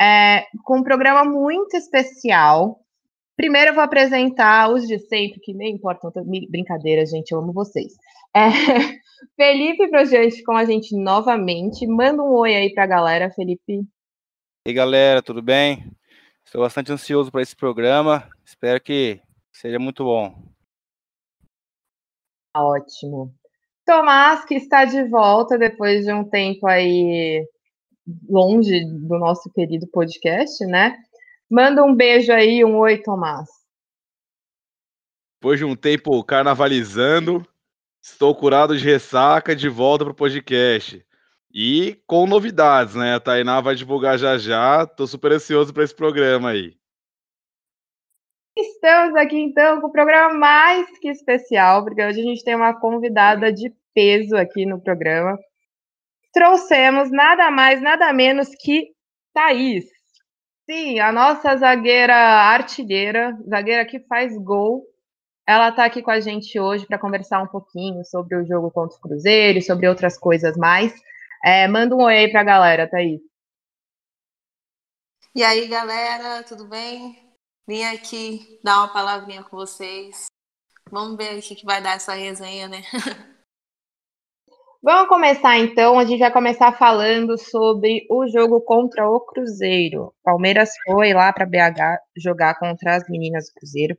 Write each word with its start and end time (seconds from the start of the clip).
é, 0.00 0.46
com 0.64 0.78
um 0.78 0.82
programa 0.82 1.24
muito 1.24 1.76
especial. 1.76 2.80
Primeiro 3.36 3.70
eu 3.70 3.74
vou 3.74 3.84
apresentar 3.84 4.70
os 4.70 4.86
de 4.86 4.98
sempre, 4.98 5.40
que 5.40 5.54
nem 5.54 5.74
importam, 5.74 6.10
brincadeira, 6.50 7.06
gente, 7.06 7.30
eu 7.30 7.38
amo 7.38 7.52
vocês. 7.52 7.92
É, 8.34 8.48
Felipe 9.36 9.88
Projante 9.88 10.42
com 10.42 10.56
a 10.56 10.64
gente 10.64 10.96
novamente. 10.96 11.86
Manda 11.86 12.22
um 12.22 12.32
oi 12.34 12.54
aí 12.54 12.72
pra 12.72 12.86
galera, 12.86 13.30
Felipe. 13.30 13.80
E 14.66 14.70
aí, 14.70 14.74
galera, 14.74 15.22
tudo 15.22 15.40
bem? 15.40 15.90
Estou 16.44 16.62
bastante 16.62 16.92
ansioso 16.92 17.30
para 17.30 17.42
esse 17.42 17.54
programa. 17.54 18.28
Espero 18.44 18.80
que 18.80 19.20
Seria 19.60 19.80
muito 19.80 20.04
bom. 20.04 20.40
Ótimo. 22.54 23.34
Tomás, 23.84 24.44
que 24.44 24.54
está 24.54 24.84
de 24.84 25.02
volta 25.08 25.58
depois 25.58 26.04
de 26.04 26.12
um 26.12 26.22
tempo 26.22 26.64
aí 26.68 27.44
longe 28.28 28.84
do 28.84 29.18
nosso 29.18 29.50
querido 29.52 29.86
podcast, 29.86 30.64
né? 30.66 30.96
Manda 31.50 31.84
um 31.84 31.94
beijo 31.94 32.32
aí, 32.32 32.64
um 32.64 32.76
oi, 32.78 32.98
Tomás. 32.98 33.48
Depois 35.40 35.58
de 35.58 35.64
um 35.64 35.76
tempo 35.76 36.22
carnavalizando, 36.24 37.46
estou 38.02 38.34
curado 38.34 38.76
de 38.76 38.84
ressaca 38.84 39.54
de 39.54 39.68
volta 39.68 40.04
para 40.04 40.12
o 40.12 40.16
podcast. 40.16 41.04
E 41.52 42.02
com 42.06 42.26
novidades, 42.26 42.94
né? 42.94 43.14
A 43.14 43.20
Tainá 43.20 43.60
vai 43.60 43.74
divulgar 43.74 44.18
já 44.18 44.36
já. 44.36 44.86
Tô 44.86 45.06
super 45.06 45.32
ansioso 45.32 45.72
para 45.72 45.84
esse 45.84 45.94
programa 45.94 46.50
aí. 46.50 46.76
Estamos 48.56 49.14
aqui 49.14 49.38
então 49.38 49.80
com 49.80 49.86
o 49.86 49.92
programa 49.92 50.34
mais 50.34 50.98
que 50.98 51.08
especial, 51.08 51.84
porque 51.84 52.02
hoje 52.02 52.20
a 52.20 52.24
gente 52.24 52.44
tem 52.44 52.56
uma 52.56 52.74
convidada 52.78 53.52
de 53.52 53.72
peso 53.94 54.36
aqui 54.36 54.66
no 54.66 54.80
programa. 54.80 55.38
Trouxemos 56.32 57.10
nada 57.10 57.50
mais, 57.50 57.80
nada 57.80 58.12
menos 58.12 58.48
que 58.60 58.92
Thaís. 59.32 59.84
Sim, 60.68 60.98
a 60.98 61.10
nossa 61.10 61.56
zagueira 61.56 62.14
artilheira, 62.14 63.36
zagueira 63.48 63.86
que 63.86 64.00
faz 64.00 64.36
gol. 64.36 64.84
Ela 65.46 65.70
está 65.70 65.86
aqui 65.86 66.02
com 66.02 66.10
a 66.10 66.20
gente 66.20 66.60
hoje 66.60 66.86
para 66.86 66.98
conversar 66.98 67.42
um 67.42 67.46
pouquinho 67.46 68.04
sobre 68.04 68.36
o 68.36 68.46
jogo 68.46 68.70
contra 68.70 68.96
o 68.96 69.00
Cruzeiro 69.00 69.58
e 69.58 69.62
sobre 69.62 69.88
outras 69.88 70.18
coisas 70.18 70.56
mais. 70.58 70.92
É, 71.42 71.66
manda 71.66 71.96
um 71.96 72.02
oi 72.02 72.28
para 72.28 72.42
a 72.42 72.44
galera, 72.44 72.90
Thaís. 72.90 73.20
E 75.34 75.42
aí, 75.42 75.66
galera, 75.68 76.42
tudo 76.42 76.66
bem? 76.66 77.16
Vim 77.66 77.84
aqui 77.84 78.58
dar 78.62 78.78
uma 78.78 78.92
palavrinha 78.92 79.42
com 79.42 79.56
vocês. 79.56 80.26
Vamos 80.90 81.16
ver 81.16 81.38
o 81.38 81.42
que 81.42 81.64
vai 81.64 81.82
dar 81.82 81.96
essa 81.96 82.12
resenha, 82.12 82.66
né? 82.68 82.82
Vamos 84.80 85.08
começar 85.08 85.58
então. 85.58 85.98
A 85.98 86.04
gente 86.04 86.20
vai 86.20 86.32
começar 86.32 86.72
falando 86.72 87.36
sobre 87.36 88.06
o 88.08 88.28
jogo 88.28 88.60
contra 88.60 89.10
o 89.10 89.20
Cruzeiro. 89.20 90.14
Palmeiras 90.22 90.70
foi 90.86 91.12
lá 91.12 91.32
para 91.32 91.44
BH 91.44 92.00
jogar 92.16 92.56
contra 92.58 92.94
as 92.94 93.08
meninas 93.08 93.46
do 93.46 93.54
Cruzeiro. 93.54 93.98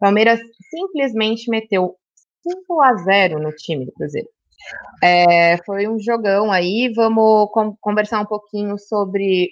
Palmeiras 0.00 0.40
simplesmente 0.68 1.48
meteu 1.48 1.94
5 2.42 2.82
a 2.82 2.94
0 2.96 3.38
no 3.38 3.52
time 3.52 3.86
do 3.86 3.92
Cruzeiro. 3.92 4.28
É, 5.00 5.58
foi 5.64 5.86
um 5.86 5.98
jogão 6.00 6.50
aí. 6.50 6.92
Vamos 6.94 7.48
conversar 7.80 8.20
um 8.20 8.26
pouquinho 8.26 8.76
sobre. 8.78 9.48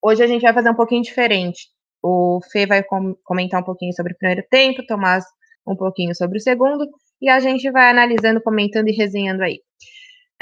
Hoje 0.00 0.22
a 0.22 0.26
gente 0.28 0.42
vai 0.42 0.54
fazer 0.54 0.70
um 0.70 0.76
pouquinho 0.76 1.02
diferente. 1.02 1.66
O 2.00 2.40
Fê 2.52 2.64
vai 2.64 2.84
com 2.84 3.14
comentar 3.24 3.60
um 3.60 3.64
pouquinho 3.64 3.92
sobre 3.92 4.12
o 4.12 4.16
primeiro 4.16 4.44
tempo, 4.48 4.86
Tomás 4.86 5.24
um 5.66 5.76
pouquinho 5.76 6.14
sobre 6.14 6.38
o 6.38 6.40
segundo, 6.40 6.84
e 7.20 7.28
a 7.28 7.38
gente 7.38 7.70
vai 7.70 7.90
analisando, 7.90 8.42
comentando 8.42 8.88
e 8.88 8.92
resenhando 8.92 9.42
aí. 9.42 9.60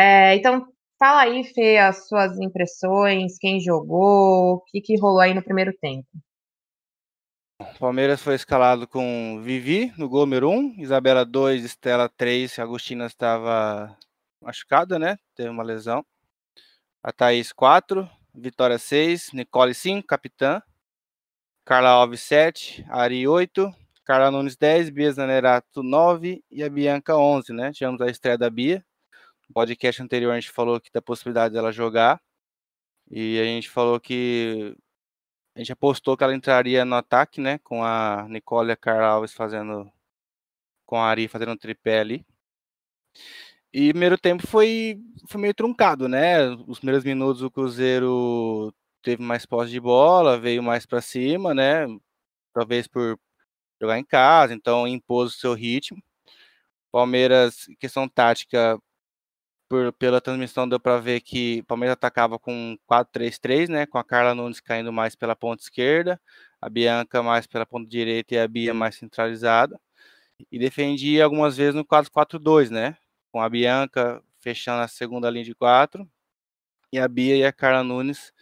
É, 0.01 0.35
então, 0.35 0.67
fala 0.99 1.21
aí, 1.21 1.45
Fê, 1.45 1.77
as 1.77 2.09
suas 2.09 2.41
impressões, 2.41 3.37
quem 3.39 3.61
jogou, 3.61 4.55
o 4.55 4.61
que, 4.61 4.81
que 4.81 4.99
rolou 4.99 5.21
aí 5.21 5.35
no 5.35 5.43
primeiro 5.43 5.77
tempo. 5.79 6.09
Palmeiras 7.79 8.23
foi 8.23 8.35
escalado 8.35 8.89
com 8.89 9.43
Vivi 9.43 9.93
no 9.99 10.09
gol 10.09 10.21
número 10.21 10.49
1, 10.49 10.77
Isabela 10.79 11.23
2, 11.23 11.67
Estela 11.67 12.09
3, 12.09 12.59
Agostina 12.59 13.05
estava 13.05 13.95
machucada, 14.41 14.99
né? 14.99 15.19
Teve 15.35 15.51
uma 15.51 15.63
lesão. 15.63 16.03
A 17.03 17.13
Thaís 17.13 17.53
4, 17.53 18.09
Vitória 18.35 18.79
6, 18.79 19.33
Nicole 19.35 19.75
5, 19.75 20.07
capitã. 20.07 20.63
Carla 21.63 21.91
Alves 21.91 22.23
7, 22.23 22.87
Ari 22.89 23.29
8, 23.29 23.71
Carla 24.07 24.31
Nunes 24.31 24.57
10, 24.57 24.89
Bia 24.89 25.13
Zanerato 25.13 25.83
9 25.83 26.43
e 26.51 26.63
a 26.63 26.71
Bianca 26.71 27.19
11, 27.19 27.53
né? 27.53 27.71
Tivemos 27.71 28.01
a 28.01 28.07
estreia 28.07 28.39
da 28.39 28.49
Bia. 28.49 28.83
Podcast 29.53 30.03
anterior 30.03 30.33
a 30.33 30.41
gente 30.41 30.51
falou 30.51 30.81
que 30.81 30.91
da 30.93 31.03
possibilidade 31.03 31.55
dela 31.55 31.73
jogar. 31.73 32.21
E 33.11 33.41
a 33.41 33.45
gente 33.45 33.69
falou 33.69 34.01
que 34.01 34.77
a 35.55 35.59
gente 35.59 35.73
apostou 35.73 36.17
que 36.17 36.25
ela 36.25 36.35
entraria 36.35 36.85
no 36.85 36.95
ataque, 36.97 37.41
né? 37.41 37.59
Com 37.59 37.85
a 37.85 38.27
Nicole 38.29 38.71
e 38.71 38.73
a 38.73 38.77
Carla 38.77 39.07
Alves 39.09 39.33
fazendo. 39.33 39.91
Com 40.87 40.97
a 40.97 41.07
Ari 41.09 41.29
fazendo 41.29 41.53
um 41.53 41.57
tripé 41.57 42.01
ali. 42.01 42.27
E 43.73 43.91
primeiro 43.91 44.19
tempo 44.19 44.47
foi, 44.47 45.01
foi 45.29 45.41
meio 45.41 45.55
truncado, 45.55 46.09
né? 46.09 46.49
Os 46.67 46.79
primeiros 46.79 47.05
minutos 47.05 47.43
o 47.43 47.51
Cruzeiro 47.51 48.75
teve 49.03 49.23
mais 49.23 49.47
posse 49.47 49.71
de 49.71 49.81
bola, 49.81 50.39
veio 50.39 50.63
mais 50.63 50.87
para 50.87 51.01
cima, 51.01 51.55
né? 51.55 51.87
Talvez 52.53 52.89
por 52.89 53.19
jogar 53.81 53.99
em 53.99 54.05
casa, 54.05 54.55
então 54.55 54.89
impôs 54.89 55.35
o 55.35 55.39
seu 55.39 55.55
ritmo. 55.55 56.03
Palmeiras, 56.93 57.67
questão 57.79 58.09
tática, 58.09 58.81
por, 59.71 59.93
pela 59.93 60.21
transmissão 60.21 60.69
deu 60.69 60.81
para 60.81 60.99
ver 60.99 61.21
que 61.21 61.61
o 61.61 61.65
Palmeiras 61.65 61.93
atacava 61.93 62.41
com 62.41 62.77
4-3-3, 62.89 63.69
né? 63.69 63.87
Com 63.87 63.99
a 63.99 64.05
Carla 64.05 64.35
Nunes 64.35 64.59
caindo 64.61 64.93
mais 64.93 65.15
pela 65.15 65.37
ponta 65.37 65.63
esquerda, 65.63 66.21
a 66.61 66.69
Bianca 66.69 67.23
mais 67.23 67.47
pela 67.47 67.65
ponta 67.65 67.89
direita 67.89 68.35
e 68.35 68.39
a 68.39 68.49
Bia 68.49 68.75
mais 68.75 68.97
centralizada. 68.97 69.81
E 70.51 70.59
defendia 70.59 71.25
algumas 71.25 71.57
vezes 71.57 71.75
no 71.75 71.85
4-4-2, 71.85 72.71
né? 72.71 72.97
Com 73.31 73.41
a 73.41 73.49
Bianca 73.49 74.21
fechando 74.41 74.83
a 74.83 74.89
segunda 74.89 75.31
linha 75.31 75.45
de 75.45 75.55
quatro 75.55 76.09
e 76.93 76.99
a 76.99 77.07
Bia 77.07 77.37
e 77.37 77.45
a 77.45 77.53
Carla 77.53 77.85
Nunes 77.85 78.33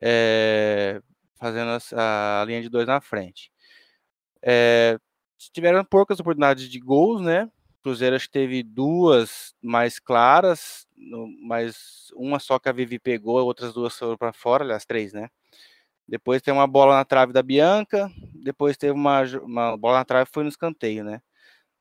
é, 0.00 1.02
fazendo 1.36 1.70
a, 1.94 2.42
a, 2.42 2.44
linha 2.46 2.62
de 2.62 2.70
dois 2.70 2.86
na 2.86 3.00
frente. 3.00 3.52
É, 4.42 4.98
tiveram 5.52 5.84
poucas 5.84 6.18
oportunidades 6.18 6.68
de 6.70 6.80
gols, 6.80 7.20
né? 7.20 7.50
Cruzeiro 7.82 8.16
acho 8.16 8.26
que 8.26 8.32
teve 8.32 8.62
duas 8.62 9.54
mais 9.62 9.98
claras, 9.98 10.86
mas 11.42 12.10
uma 12.14 12.38
só 12.38 12.58
que 12.58 12.68
a 12.68 12.72
Vivi 12.72 12.98
pegou, 12.98 13.44
outras 13.44 13.72
duas 13.74 13.96
foram 13.98 14.16
para 14.16 14.32
fora, 14.32 14.64
aliás, 14.64 14.84
três, 14.84 15.12
né? 15.12 15.28
Depois 16.08 16.42
tem 16.42 16.52
uma 16.52 16.66
bola 16.66 16.96
na 16.96 17.04
trave 17.04 17.32
da 17.32 17.42
Bianca, 17.42 18.10
depois 18.34 18.76
teve 18.76 18.92
uma, 18.92 19.22
uma 19.42 19.76
bola 19.76 19.98
na 19.98 20.04
trave 20.04 20.30
foi 20.32 20.42
no 20.44 20.48
escanteio, 20.48 21.04
né? 21.04 21.20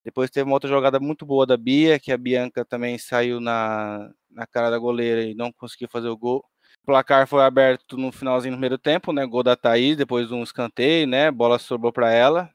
Depois 0.04 0.32
teve 0.32 0.46
uma 0.46 0.56
outra 0.56 0.70
jogada 0.70 1.00
muito 1.00 1.26
boa 1.26 1.46
da 1.46 1.58
Bia, 1.58 2.00
que 2.00 2.12
a 2.12 2.18
Bianca 2.18 2.66
também 2.66 2.98
saiu 2.98 3.40
na, 3.40 4.10
na 4.30 4.48
cara 4.48 4.72
da 4.72 4.78
goleira 4.80 5.24
e 5.24 5.36
não 5.36 5.52
conseguiu 5.52 5.88
fazer 5.90 6.10
o 6.10 6.18
gol. 6.18 6.44
O 6.84 6.86
placar 6.88 7.28
foi 7.28 7.44
aberto 7.44 7.98
no 7.98 8.12
finalzinho 8.12 8.54
do 8.54 8.58
primeiro 8.58 8.78
tempo, 8.78 9.14
né? 9.14 9.26
Gol 9.26 9.44
da 9.44 9.56
Thaís, 9.56 9.96
depois 9.98 10.28
de 10.28 10.34
um 10.34 10.44
escanteio, 10.44 11.08
né? 11.08 11.30
Bola 11.32 11.60
sobrou 11.60 11.94
para 11.94 12.12
ela. 12.12 12.50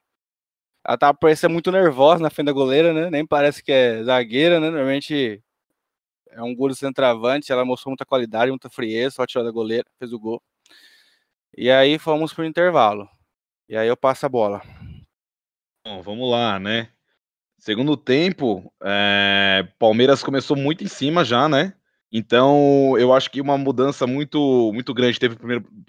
Ela 0.86 0.96
tava 0.96 1.18
parecendo 1.18 1.52
muito 1.52 1.72
nervosa 1.72 2.22
na 2.22 2.30
frente 2.30 2.46
da 2.46 2.52
goleira, 2.52 2.92
né? 2.92 3.10
Nem 3.10 3.26
parece 3.26 3.62
que 3.62 3.72
é 3.72 4.04
zagueira, 4.04 4.60
né? 4.60 4.70
Normalmente 4.70 5.42
é 6.30 6.40
um 6.42 6.54
gol 6.54 6.68
de 6.68 6.76
centroavante. 6.76 7.50
Ela 7.50 7.64
mostrou 7.64 7.90
muita 7.90 8.04
qualidade, 8.04 8.50
muita 8.50 8.70
frieza, 8.70 9.16
só 9.16 9.26
tirou 9.26 9.44
da 9.44 9.50
goleira, 9.50 9.84
fez 9.98 10.12
o 10.12 10.18
gol. 10.18 10.40
E 11.56 11.70
aí 11.70 11.98
fomos 11.98 12.32
pro 12.32 12.44
intervalo. 12.44 13.08
E 13.68 13.76
aí 13.76 13.88
eu 13.88 13.96
passo 13.96 14.26
a 14.26 14.28
bola. 14.28 14.62
Bom, 15.84 16.02
vamos 16.02 16.30
lá, 16.30 16.60
né? 16.60 16.88
Segundo 17.58 17.96
tempo, 17.96 18.72
é... 18.84 19.66
Palmeiras 19.80 20.22
começou 20.22 20.56
muito 20.56 20.84
em 20.84 20.88
cima 20.88 21.24
já, 21.24 21.48
né? 21.48 21.72
Então, 22.12 22.96
eu 22.96 23.12
acho 23.12 23.28
que 23.28 23.40
uma 23.40 23.58
mudança 23.58 24.06
muito 24.06 24.70
muito 24.72 24.94
grande 24.94 25.18
teve 25.18 25.36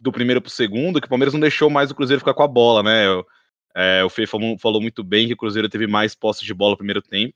do 0.01 0.11
primeiro 0.11 0.41
para 0.41 0.49
o 0.49 0.51
segundo, 0.51 0.99
que 0.99 1.05
o 1.05 1.09
Palmeiras 1.09 1.33
não 1.33 1.39
deixou 1.39 1.69
mais 1.69 1.91
o 1.91 1.95
Cruzeiro 1.95 2.19
ficar 2.19 2.33
com 2.33 2.41
a 2.41 2.47
bola, 2.47 2.81
né? 2.81 3.05
É, 3.79 4.03
o 4.03 4.09
Fê 4.09 4.25
falou, 4.25 4.57
falou, 4.57 4.81
muito 4.81 5.03
bem 5.03 5.27
que 5.27 5.33
o 5.33 5.38
Cruzeiro 5.38 5.69
teve 5.69 5.85
mais 5.85 6.15
posse 6.15 6.44
de 6.44 6.51
bola 6.51 6.71
no 6.71 6.77
primeiro 6.77 7.00
tempo. 7.00 7.35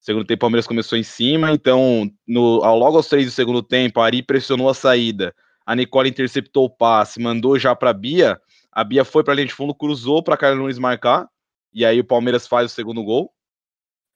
Segundo 0.00 0.26
tempo, 0.26 0.38
o 0.38 0.40
Palmeiras 0.40 0.66
começou 0.66 0.98
em 0.98 1.04
cima, 1.04 1.52
então, 1.52 2.10
no, 2.26 2.58
logo 2.58 2.96
aos 2.96 3.06
três 3.06 3.24
do 3.24 3.30
segundo 3.30 3.62
tempo, 3.62 4.00
a 4.00 4.06
Ari 4.06 4.20
pressionou 4.20 4.68
a 4.68 4.74
saída. 4.74 5.32
a 5.64 5.76
Nicole 5.76 6.10
interceptou 6.10 6.64
o 6.64 6.70
passe, 6.70 7.20
mandou 7.20 7.56
já 7.56 7.74
para 7.74 7.92
Bia, 7.92 8.40
a 8.72 8.82
Bia 8.82 9.04
foi 9.04 9.22
para 9.22 9.32
a 9.32 9.36
linha 9.36 9.46
de 9.46 9.54
fundo, 9.54 9.72
cruzou 9.72 10.24
para 10.24 10.36
Carla 10.36 10.56
Nunes 10.56 10.78
marcar, 10.78 11.28
e 11.72 11.84
aí 11.84 12.00
o 12.00 12.04
Palmeiras 12.04 12.48
faz 12.48 12.72
o 12.72 12.74
segundo 12.74 13.04
gol. 13.04 13.32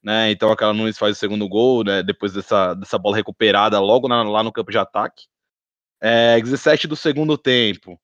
Né, 0.03 0.31
então 0.31 0.51
a 0.51 0.57
Carla 0.57 0.73
Nunes 0.73 0.97
faz 0.97 1.15
o 1.15 1.19
segundo 1.19 1.47
gol, 1.47 1.85
né, 1.85 2.03
depois 2.03 2.33
dessa, 2.33 2.73
dessa 2.73 2.97
bola 2.97 3.15
recuperada 3.15 3.79
logo 3.79 4.07
na, 4.09 4.23
lá 4.23 4.43
no 4.43 4.51
campo 4.51 4.71
de 4.71 4.77
ataque. 4.77 5.25
É, 6.01 6.37
17 6.41 6.85
do 6.87 6.97
segundo 6.97 7.37
tempo. 7.37 7.97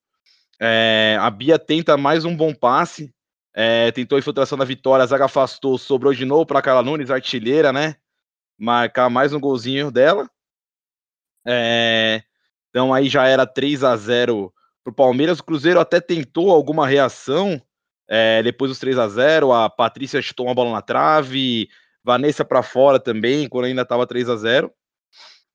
É, 0.58 1.18
a 1.20 1.30
Bia 1.30 1.60
tenta 1.60 1.98
mais 1.98 2.24
um 2.24 2.36
bom 2.36 2.54
passe. 2.54 3.14
É, 3.60 3.92
tentou 3.92 4.20
infiltração 4.20 4.56
da 4.56 4.64
vitória, 4.64 5.02
a 5.02 5.08
zaga 5.08 5.26
afastou, 5.26 5.80
sobrou 5.80 6.14
de 6.14 6.24
novo 6.24 6.46
para 6.46 6.62
Carla 6.62 6.84
Nunes, 6.84 7.10
artilheira, 7.10 7.74
né? 7.74 7.96
Marcar 8.56 9.10
mais 9.10 9.34
um 9.34 9.40
golzinho 9.40 9.90
dela. 9.90 10.30
É, 11.44 12.22
então 12.70 12.94
aí 12.94 13.10
já 13.10 13.26
era 13.26 13.48
3 13.48 13.84
a 13.84 13.98
0 13.98 14.54
pro 14.84 14.94
Palmeiras. 14.94 15.40
O 15.40 15.44
Cruzeiro 15.44 15.80
até 15.80 16.00
tentou 16.00 16.52
alguma 16.52 16.86
reação 16.86 17.60
é, 18.08 18.44
depois 18.44 18.70
dos 18.70 18.78
3 18.78 19.00
a 19.00 19.08
0 19.08 19.52
A 19.52 19.68
Patrícia 19.72 20.22
chutou 20.22 20.46
uma 20.46 20.54
bola 20.54 20.72
na 20.74 20.84
trave, 20.84 21.68
Vanessa 22.04 22.46
para 22.46 22.62
fora 22.62 23.00
também, 23.00 23.50
quando 23.50 23.66
ainda 23.66 23.82
estava 23.82 24.06
3 24.06 24.30
a 24.30 24.36
0 24.36 24.72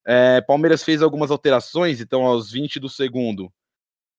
é, 0.04 0.40
Palmeiras 0.40 0.82
fez 0.82 1.02
algumas 1.02 1.30
alterações, 1.30 2.00
então 2.00 2.26
aos 2.26 2.50
20 2.50 2.80
do 2.80 2.88
segundo 2.88 3.48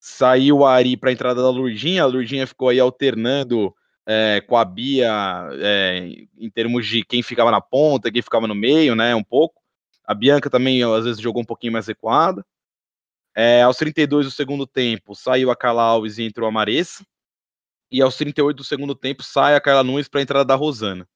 saiu 0.05 0.57
o 0.57 0.65
Ari 0.65 0.97
para 0.97 1.09
a 1.09 1.13
entrada 1.13 1.41
da 1.41 1.49
Lurdinha, 1.49 2.03
a 2.03 2.05
Lurdinha 2.05 2.45
ficou 2.45 2.67
aí 2.67 2.77
alternando 2.77 3.73
é, 4.05 4.41
com 4.41 4.57
a 4.57 4.65
Bia 4.65 5.09
é, 5.53 6.25
em 6.37 6.49
termos 6.49 6.85
de 6.85 7.05
quem 7.05 7.23
ficava 7.23 7.49
na 7.49 7.61
ponta, 7.61 8.11
quem 8.11 8.21
ficava 8.21 8.45
no 8.45 8.53
meio, 8.53 8.95
né, 8.95 9.15
um 9.15 9.23
pouco. 9.23 9.61
A 10.05 10.13
Bianca 10.13 10.49
também 10.49 10.83
às 10.83 11.05
vezes 11.05 11.21
jogou 11.21 11.41
um 11.41 11.45
pouquinho 11.45 11.71
mais 11.71 11.87
recuada. 11.87 12.45
É, 13.33 13.61
aos 13.61 13.77
32 13.77 14.25
do 14.25 14.31
segundo 14.31 14.67
tempo 14.67 15.15
saiu 15.15 15.49
a 15.49 15.55
Carla 15.55 15.83
Alves 15.83 16.17
e 16.17 16.23
entrou 16.23 16.49
a 16.49 16.51
Maressa. 16.51 17.05
E 17.89 18.01
aos 18.01 18.17
38 18.17 18.57
do 18.57 18.63
segundo 18.65 18.93
tempo 18.93 19.23
sai 19.23 19.55
a 19.55 19.61
Carla 19.61 19.85
Nunes 19.85 20.09
para 20.09 20.19
a 20.19 20.23
entrada 20.23 20.43
da 20.43 20.55
Rosana. 20.55 21.07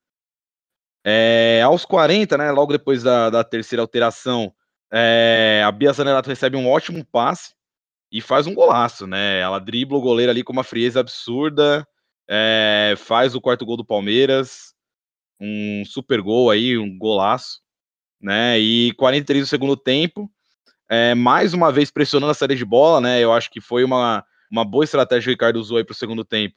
É, 1.04 1.62
aos 1.62 1.84
40, 1.84 2.38
né, 2.38 2.52
logo 2.52 2.72
depois 2.72 3.04
da, 3.04 3.30
da 3.30 3.44
terceira 3.44 3.82
alteração, 3.82 4.54
é, 4.90 5.62
a 5.66 5.72
Bia 5.74 5.92
Zanerato 5.92 6.30
recebe 6.30 6.56
um 6.56 6.70
ótimo 6.70 7.04
passe 7.04 7.57
e 8.12 8.22
faz 8.22 8.48
um 8.48 8.54
golaço, 8.54 9.06
né? 9.06 9.40
Ela 9.40 9.60
dribla 9.60 9.98
o 9.98 10.02
goleiro 10.02 10.32
ali 10.32 10.44
com 10.44 10.54
uma 10.54 10.64
frieza 10.64 11.00
absurda, 11.00 11.86
é, 12.28 12.96
faz 12.98 13.36
o 13.36 13.42
quarto 13.42 13.66
gol 13.66 13.78
do 13.78 13.86
Palmeiras, 13.86 14.74
um 15.40 15.84
super 15.86 16.22
gol 16.22 16.50
aí, 16.50 16.78
um 16.78 16.98
golaço, 16.98 17.60
né? 18.22 18.60
E 18.60 18.94
43 18.94 19.46
do 19.46 19.50
segundo 19.50 19.76
tempo, 19.76 20.30
é, 20.90 21.14
mais 21.14 21.54
uma 21.54 21.72
vez 21.72 21.92
pressionando 21.92 22.32
a 22.32 22.34
saída 22.34 22.56
de 22.56 22.66
bola, 22.66 23.02
né? 23.02 23.20
Eu 23.22 23.34
acho 23.34 23.52
que 23.52 23.60
foi 23.60 23.84
uma, 23.84 24.24
uma 24.52 24.64
boa 24.64 24.84
estratégia 24.84 25.24
que 25.24 25.30
o 25.30 25.34
Ricardo 25.34 25.58
usou 25.58 25.78
aí 25.78 25.84
para 25.84 25.94
o 25.94 25.96
segundo 25.96 26.24
tempo. 26.24 26.56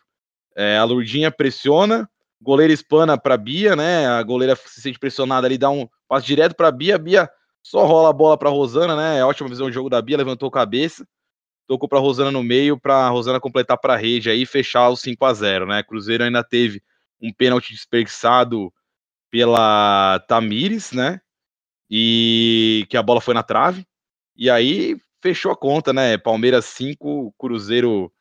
É, 0.57 0.79
a 0.79 0.85
Lurdinha 0.85 1.31
pressiona, 1.31 2.09
goleiro 2.41 2.73
espana 2.73 3.19
para 3.19 3.37
Bia, 3.37 3.75
né? 3.77 4.07
A 4.07 4.23
goleira 4.23 4.57
se 4.57 4.81
sente 4.81 4.99
pressionada 4.99 5.47
ali, 5.47 5.59
dá 5.59 5.71
um 5.71 5.89
passe 6.09 6.27
direto 6.27 6.55
para 6.55 6.71
Bia, 6.71 6.99
Bia 6.99 7.29
só 7.63 7.85
rola 7.85 8.11
a 8.11 8.13
bola 8.13 8.39
para 8.39 8.49
Rosana, 8.49 8.97
né? 8.97 9.19
É 9.19 9.25
ótima 9.25 9.49
visão 9.49 9.69
de 9.69 9.75
jogo 9.75 9.91
da 9.91 10.01
Bia, 10.01 10.17
levantou 10.17 10.49
a 10.49 10.53
cabeça, 10.53 11.07
tocou 11.71 11.89
para 11.89 12.01
Rosana 12.01 12.33
no 12.33 12.43
meio 12.43 12.77
para 12.77 13.09
Rosana 13.11 13.39
completar 13.39 13.79
para 13.79 13.95
a 13.95 13.97
rede 13.97 14.29
aí 14.29 14.43
e 14.43 14.47
fechar 14.47 14.89
o 14.89 14.97
5 14.97 15.25
a 15.25 15.33
0, 15.33 15.67
né? 15.67 15.85
Cruzeiro 15.85 16.25
ainda 16.25 16.43
teve 16.43 16.83
um 17.23 17.33
pênalti 17.33 17.73
desperdiçado 17.73 18.73
pela 19.31 20.19
Tamires, 20.27 20.91
né? 20.91 21.21
E 21.89 22.85
que 22.91 22.97
a 22.97 23.03
bola 23.05 23.21
foi 23.21 23.35
na 23.35 23.45
trave. 23.45 23.87
E 24.35 24.51
aí 24.51 24.97
fechou 25.23 25.53
a 25.53 25.57
conta, 25.57 25.93
né? 25.93 26.19
Palmeiras 26.19 26.65
5, 26.65 27.33
Cruzeiro 27.39 28.13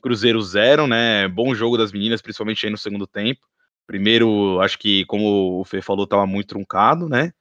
Cruzeiro 0.00 0.40
0, 0.40 0.86
né? 0.86 1.26
Bom 1.26 1.52
jogo 1.56 1.76
das 1.76 1.90
meninas, 1.90 2.22
principalmente 2.22 2.64
aí 2.64 2.70
no 2.70 2.78
segundo 2.78 3.04
tempo. 3.04 3.40
Primeiro, 3.84 4.60
acho 4.60 4.78
que 4.78 5.04
como 5.06 5.60
o 5.60 5.64
Fê 5.64 5.82
falou, 5.82 6.06
tava 6.06 6.24
muito 6.24 6.50
truncado, 6.50 7.08
né? 7.08 7.32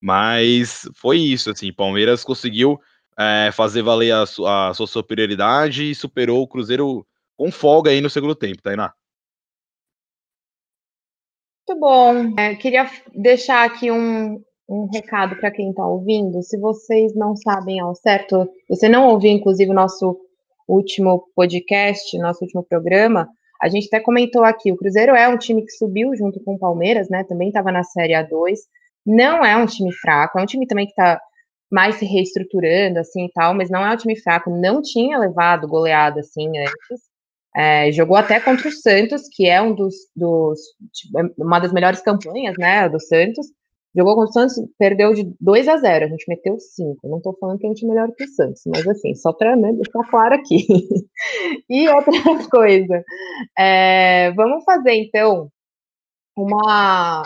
Mas 0.00 0.88
foi 0.94 1.18
isso, 1.18 1.50
assim, 1.50 1.72
Palmeiras 1.72 2.22
conseguiu 2.22 2.80
é, 3.18 3.50
fazer 3.52 3.82
valer 3.82 4.12
a, 4.12 4.22
a, 4.22 4.74
sua 4.74 4.86
superioridade 4.86 5.90
e 5.90 5.94
superou 5.94 6.42
o 6.42 6.48
Cruzeiro 6.48 7.06
com 7.36 7.50
folga 7.50 7.90
aí 7.90 8.00
no 8.00 8.10
segundo 8.10 8.34
tempo, 8.34 8.62
Tainá. 8.62 8.92
Muito 11.66 11.80
bom. 11.80 12.34
É, 12.38 12.54
queria 12.54 12.90
deixar 13.14 13.64
aqui 13.64 13.90
um, 13.90 14.42
um 14.68 14.88
recado 14.92 15.36
para 15.36 15.50
quem 15.50 15.70
está 15.70 15.86
ouvindo. 15.86 16.42
Se 16.42 16.58
vocês 16.58 17.14
não 17.14 17.36
sabem 17.36 17.80
ao 17.80 17.94
certo, 17.94 18.48
você 18.68 18.88
não 18.88 19.08
ouviu, 19.08 19.30
inclusive, 19.30 19.70
o 19.70 19.74
nosso 19.74 20.18
último 20.66 21.28
podcast, 21.34 22.16
nosso 22.18 22.44
último 22.44 22.62
programa, 22.62 23.28
a 23.60 23.68
gente 23.68 23.86
até 23.86 24.00
comentou 24.00 24.44
aqui, 24.44 24.70
o 24.70 24.76
Cruzeiro 24.76 25.14
é 25.14 25.28
um 25.28 25.36
time 25.36 25.64
que 25.64 25.72
subiu 25.72 26.14
junto 26.14 26.40
com 26.44 26.54
o 26.54 26.58
Palmeiras, 26.58 27.08
né? 27.08 27.24
Também 27.24 27.48
estava 27.48 27.72
na 27.72 27.82
Série 27.82 28.12
A2 28.12 28.56
não 29.08 29.42
é 29.42 29.56
um 29.56 29.64
time 29.64 29.90
fraco, 29.90 30.38
é 30.38 30.42
um 30.42 30.46
time 30.46 30.66
também 30.66 30.84
que 30.84 30.92
está 30.92 31.18
mais 31.70 31.96
se 31.96 32.04
reestruturando, 32.04 32.98
assim, 32.98 33.26
e 33.26 33.32
tal, 33.32 33.54
mas 33.54 33.70
não 33.70 33.84
é 33.84 33.92
um 33.92 33.96
time 33.96 34.18
fraco, 34.20 34.50
não 34.50 34.80
tinha 34.80 35.18
levado 35.18 35.68
goleada, 35.68 36.20
assim, 36.20 36.48
antes, 36.58 37.02
é, 37.56 37.90
jogou 37.92 38.16
até 38.16 38.40
contra 38.40 38.68
o 38.68 38.72
Santos, 38.72 39.22
que 39.32 39.46
é 39.46 39.60
um 39.60 39.74
dos, 39.74 39.94
dos 40.14 40.60
tipo, 40.92 41.18
é 41.18 41.30
uma 41.38 41.58
das 41.58 41.72
melhores 41.72 42.00
campanhas, 42.00 42.54
né, 42.58 42.88
do 42.88 43.00
Santos, 43.00 43.46
jogou 43.96 44.14
contra 44.14 44.30
o 44.30 44.32
Santos, 44.32 44.54
perdeu 44.78 45.12
de 45.12 45.34
2 45.40 45.68
a 45.68 45.76
0, 45.76 46.04
a 46.04 46.08
gente 46.08 46.28
meteu 46.28 46.58
5, 46.58 47.08
não 47.08 47.18
estou 47.18 47.36
falando 47.38 47.58
que 47.58 47.66
a 47.66 47.68
gente 47.70 47.84
é 47.84 47.88
melhor 47.88 48.10
que 48.12 48.24
o 48.24 48.28
Santos, 48.28 48.62
mas 48.66 48.86
assim, 48.86 49.14
só 49.14 49.32
para 49.32 49.56
né, 49.56 49.72
deixar 49.72 50.08
claro 50.10 50.34
aqui. 50.34 50.66
e 51.68 51.88
outra 51.88 52.12
coisa, 52.50 53.04
é, 53.58 54.30
vamos 54.32 54.64
fazer, 54.64 54.94
então, 54.94 55.50
uma, 56.36 57.22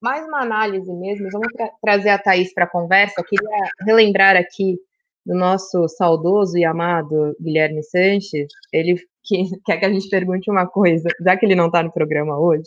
mais 0.00 0.26
uma 0.26 0.42
análise 0.42 0.92
mesmo, 0.92 1.28
vamos 1.30 1.48
tra 1.52 1.70
trazer 1.82 2.10
a 2.10 2.18
Thaís 2.18 2.52
para 2.52 2.64
a 2.64 2.70
conversa. 2.70 3.22
Queria 3.22 3.68
relembrar 3.80 4.36
aqui 4.36 4.78
do 5.24 5.34
nosso 5.34 5.88
saudoso 5.88 6.56
e 6.56 6.64
amado 6.64 7.36
Guilherme 7.40 7.82
Sanches, 7.82 8.48
ele 8.72 8.96
que, 9.22 9.44
quer 9.64 9.78
que 9.78 9.84
a 9.84 9.92
gente 9.92 10.08
pergunte 10.08 10.50
uma 10.50 10.66
coisa, 10.66 11.08
já 11.24 11.36
que 11.36 11.46
ele 11.46 11.54
não 11.54 11.66
está 11.66 11.82
no 11.82 11.92
programa 11.92 12.38
hoje, 12.38 12.64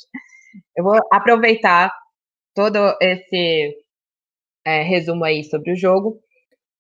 eu 0.78 0.84
vou 0.84 1.00
aproveitar 1.12 1.92
todo 2.56 2.78
esse 3.02 3.76
é, 4.66 4.84
resumo 4.84 5.26
aí 5.26 5.44
sobre 5.44 5.72
o 5.72 5.76
jogo 5.76 6.20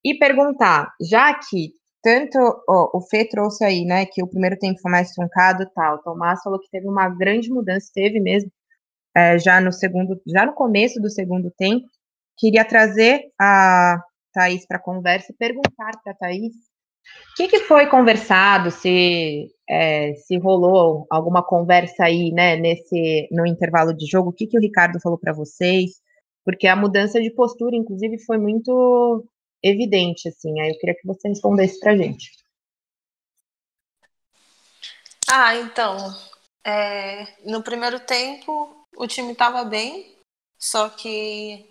e 0.05 0.15
perguntar, 0.17 0.93
já 1.01 1.33
que 1.33 1.71
tanto 2.03 2.37
o 2.67 3.01
Fê 3.09 3.25
trouxe 3.27 3.63
aí, 3.63 3.85
né, 3.85 4.05
que 4.05 4.21
o 4.21 4.27
primeiro 4.27 4.59
tempo 4.59 4.79
foi 4.81 4.91
mais 4.91 5.11
truncado 5.11 5.65
tal, 5.73 5.95
o 5.95 5.99
Tomás 5.99 6.41
falou 6.43 6.59
que 6.59 6.69
teve 6.69 6.87
uma 6.87 7.07
grande 7.09 7.49
mudança, 7.49 7.89
teve 7.93 8.19
mesmo, 8.19 8.51
é, 9.15 9.37
já 9.37 9.61
no 9.61 9.71
segundo, 9.71 10.21
já 10.27 10.45
no 10.45 10.53
começo 10.53 10.99
do 11.01 11.09
segundo 11.09 11.51
tempo. 11.57 11.87
Queria 12.37 12.65
trazer 12.65 13.31
a 13.39 14.01
Thaís 14.33 14.65
para 14.65 14.77
a 14.77 14.81
conversa 14.81 15.31
e 15.31 15.35
perguntar 15.35 15.91
para 16.03 16.13
a 16.13 16.15
Thaís 16.15 16.53
o 17.31 17.35
que, 17.35 17.47
que, 17.47 17.59
foi 17.61 17.87
conversado, 17.87 18.71
se, 18.71 19.51
é, 19.69 20.13
se 20.13 20.37
rolou 20.37 21.05
alguma 21.09 21.43
conversa 21.43 22.05
aí, 22.05 22.31
né, 22.31 22.55
nesse, 22.55 23.27
no 23.31 23.45
intervalo 23.45 23.93
de 23.93 24.05
jogo, 24.05 24.29
o 24.29 24.33
que, 24.33 24.47
que 24.47 24.57
o 24.57 24.61
Ricardo 24.61 24.99
falou 25.01 25.17
para 25.17 25.33
vocês, 25.33 26.01
porque 26.45 26.67
a 26.67 26.75
mudança 26.75 27.19
de 27.21 27.31
postura, 27.31 27.75
inclusive, 27.75 28.19
foi 28.19 28.37
muito 28.37 29.27
evidente, 29.61 30.29
assim, 30.29 30.59
aí 30.59 30.69
eu 30.69 30.77
queria 30.77 30.95
que 30.95 31.07
você 31.07 31.27
respondesse 31.27 31.79
para 31.79 31.93
a 31.93 31.97
gente. 31.97 32.31
Ah, 35.29 35.55
então, 35.55 35.97
é, 36.63 37.25
no 37.43 37.63
primeiro 37.63 37.99
tempo, 37.99 38.82
o 38.95 39.07
time 39.07 39.33
estava 39.33 39.63
bem, 39.63 40.15
só 40.57 40.89
que 40.89 41.69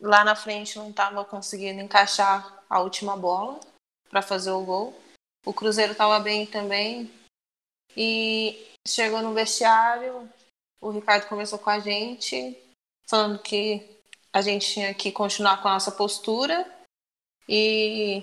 lá 0.00 0.24
na 0.24 0.36
frente 0.36 0.78
não 0.78 0.90
estava 0.90 1.24
conseguindo 1.24 1.80
encaixar 1.80 2.64
a 2.68 2.80
última 2.80 3.16
bola 3.16 3.58
para 4.08 4.22
fazer 4.22 4.50
o 4.50 4.64
gol. 4.64 4.98
O 5.44 5.52
Cruzeiro 5.52 5.92
estava 5.92 6.18
bem 6.20 6.46
também. 6.46 7.10
E 7.96 8.66
chegou 8.86 9.22
no 9.22 9.34
vestiário, 9.34 10.28
o 10.80 10.90
Ricardo 10.90 11.28
conversou 11.28 11.58
com 11.58 11.70
a 11.70 11.80
gente, 11.80 12.56
falando 13.08 13.38
que 13.38 13.98
a 14.32 14.40
gente 14.40 14.72
tinha 14.72 14.94
que 14.94 15.10
continuar 15.10 15.60
com 15.60 15.68
a 15.68 15.72
nossa 15.72 15.90
postura 15.90 16.66
e 17.48 18.22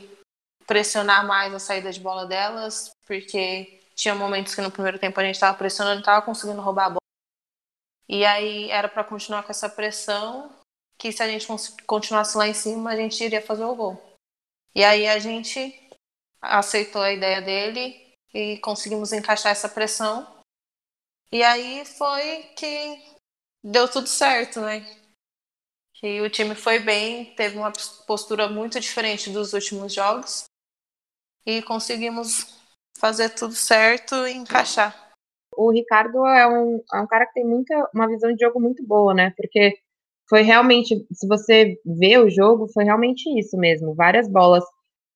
pressionar 0.65 1.25
mais 1.25 1.53
a 1.53 1.59
saída 1.59 1.91
de 1.91 1.99
bola 1.99 2.25
delas, 2.25 2.91
porque 3.05 3.81
tinha 3.95 4.15
momentos 4.15 4.53
que 4.53 4.61
no 4.61 4.71
primeiro 4.71 4.99
tempo 4.99 5.19
a 5.19 5.23
gente 5.23 5.35
estava 5.35 5.57
pressionando, 5.57 5.99
estava 5.99 6.25
conseguindo 6.25 6.61
roubar 6.61 6.85
a 6.85 6.89
bola. 6.89 7.04
E 8.07 8.23
aí 8.25 8.69
era 8.69 8.87
para 8.87 9.03
continuar 9.03 9.43
com 9.43 9.51
essa 9.51 9.67
pressão, 9.67 10.53
que 10.97 11.11
se 11.11 11.21
a 11.21 11.27
gente 11.27 11.47
continuasse 11.85 12.37
lá 12.37 12.47
em 12.47 12.53
cima, 12.53 12.91
a 12.91 12.95
gente 12.95 13.23
iria 13.23 13.41
fazer 13.41 13.63
o 13.63 13.75
gol. 13.75 14.01
E 14.73 14.83
aí 14.83 15.07
a 15.07 15.19
gente 15.19 15.89
aceitou 16.41 17.01
a 17.01 17.11
ideia 17.11 17.41
dele 17.41 18.13
e 18.33 18.57
conseguimos 18.59 19.13
encaixar 19.13 19.51
essa 19.51 19.69
pressão. 19.69 20.35
E 21.31 21.41
aí 21.41 21.85
foi 21.85 22.43
que 22.55 23.17
deu 23.63 23.89
tudo 23.89 24.07
certo, 24.07 24.61
né? 24.61 24.85
E 26.03 26.21
o 26.21 26.29
time 26.29 26.53
foi 26.53 26.77
bem, 26.77 27.33
teve 27.35 27.57
uma 27.57 27.71
postura 28.05 28.47
muito 28.47 28.79
diferente 28.79 29.31
dos 29.31 29.53
últimos 29.53 29.93
jogos. 29.93 30.43
E 31.45 31.61
conseguimos 31.63 32.55
fazer 32.99 33.29
tudo 33.29 33.55
certo 33.55 34.27
e 34.27 34.33
encaixar. 34.33 35.04
O 35.57 35.71
Ricardo 35.71 36.25
é 36.25 36.47
um, 36.47 36.81
é 36.93 37.01
um 37.01 37.07
cara 37.07 37.25
que 37.25 37.33
tem 37.33 37.45
muita, 37.45 37.89
uma 37.93 38.07
visão 38.07 38.33
de 38.33 38.43
jogo 38.43 38.59
muito 38.59 38.85
boa, 38.85 39.13
né? 39.13 39.33
Porque 39.37 39.73
foi 40.29 40.41
realmente, 40.41 41.05
se 41.13 41.27
você 41.27 41.77
vê 41.85 42.17
o 42.17 42.29
jogo, 42.29 42.67
foi 42.73 42.83
realmente 42.83 43.23
isso 43.39 43.57
mesmo. 43.57 43.95
Várias 43.95 44.27
bolas 44.29 44.63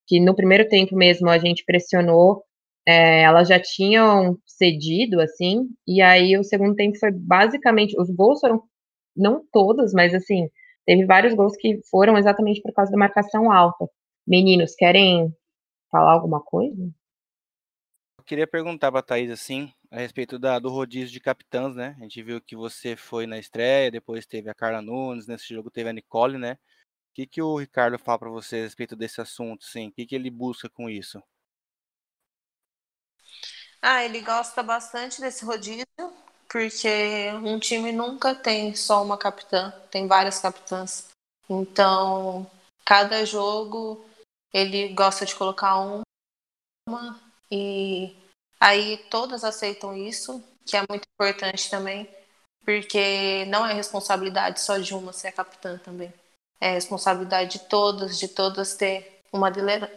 que 0.06 0.20
no 0.20 0.34
primeiro 0.34 0.68
tempo 0.68 0.96
mesmo 0.96 1.28
a 1.30 1.38
gente 1.38 1.64
pressionou, 1.64 2.44
é, 2.86 3.22
elas 3.22 3.48
já 3.48 3.60
tinham 3.60 4.38
cedido, 4.46 5.20
assim, 5.20 5.68
e 5.86 6.02
aí 6.02 6.36
o 6.36 6.44
segundo 6.44 6.74
tempo 6.74 6.98
foi 6.98 7.12
basicamente, 7.12 7.94
os 8.00 8.10
gols 8.10 8.40
foram, 8.40 8.62
não 9.16 9.42
todos, 9.52 9.92
mas 9.92 10.14
assim, 10.14 10.48
teve 10.86 11.06
vários 11.06 11.34
gols 11.34 11.56
que 11.56 11.78
foram 11.90 12.18
exatamente 12.18 12.60
por 12.62 12.72
causa 12.72 12.90
da 12.90 12.98
marcação 12.98 13.52
alta. 13.52 13.86
Meninos, 14.26 14.74
querem 14.74 15.32
falar 15.90 16.12
alguma 16.14 16.40
coisa? 16.42 16.90
Queria 18.30 18.46
perguntar 18.46 18.92
para 18.92 19.00
a 19.00 19.02
Thaís, 19.02 19.28
assim, 19.28 19.74
a 19.90 19.96
respeito 19.96 20.38
da, 20.38 20.56
do 20.60 20.68
rodízio 20.68 21.10
de 21.10 21.18
capitãs, 21.18 21.74
né? 21.74 21.96
A 21.98 22.02
gente 22.04 22.22
viu 22.22 22.40
que 22.40 22.54
você 22.54 22.94
foi 22.94 23.26
na 23.26 23.40
estreia, 23.40 23.90
depois 23.90 24.24
teve 24.24 24.48
a 24.48 24.54
Carla 24.54 24.80
Nunes, 24.80 25.26
nesse 25.26 25.52
jogo 25.52 25.68
teve 25.68 25.90
a 25.90 25.92
Nicole, 25.92 26.38
né? 26.38 26.52
O 26.52 27.12
que, 27.12 27.26
que 27.26 27.42
o 27.42 27.58
Ricardo 27.58 27.98
fala 27.98 28.20
para 28.20 28.30
você 28.30 28.58
a 28.58 28.62
respeito 28.62 28.94
desse 28.94 29.20
assunto, 29.20 29.64
sim? 29.64 29.88
O 29.88 29.92
que, 29.92 30.06
que 30.06 30.14
ele 30.14 30.30
busca 30.30 30.68
com 30.68 30.88
isso? 30.88 31.20
Ah, 33.82 34.04
ele 34.04 34.20
gosta 34.20 34.62
bastante 34.62 35.20
desse 35.20 35.44
rodízio, 35.44 35.84
porque 36.48 37.32
um 37.42 37.58
time 37.58 37.90
nunca 37.90 38.32
tem 38.32 38.76
só 38.76 39.02
uma 39.02 39.18
capitã, 39.18 39.72
tem 39.90 40.06
várias 40.06 40.38
capitãs. 40.38 41.08
Então, 41.48 42.48
cada 42.84 43.26
jogo 43.26 44.08
ele 44.54 44.94
gosta 44.94 45.26
de 45.26 45.34
colocar 45.34 45.80
uma 46.88 47.28
e 47.50 48.19
aí 48.60 48.98
todas 49.10 49.42
aceitam 49.42 49.96
isso, 49.96 50.44
que 50.66 50.76
é 50.76 50.84
muito 50.88 51.08
importante 51.14 51.70
também, 51.70 52.08
porque 52.64 53.44
não 53.46 53.66
é 53.66 53.72
responsabilidade 53.72 54.60
só 54.60 54.78
de 54.78 54.94
uma 54.94 55.12
ser 55.12 55.28
a 55.28 55.32
capitã 55.32 55.78
também. 55.78 56.12
É 56.60 56.72
responsabilidade 56.72 57.58
de 57.58 57.68
todas, 57.68 58.18
de 58.18 58.28
todas 58.28 58.76
ter 58.76 59.20
uma 59.32 59.50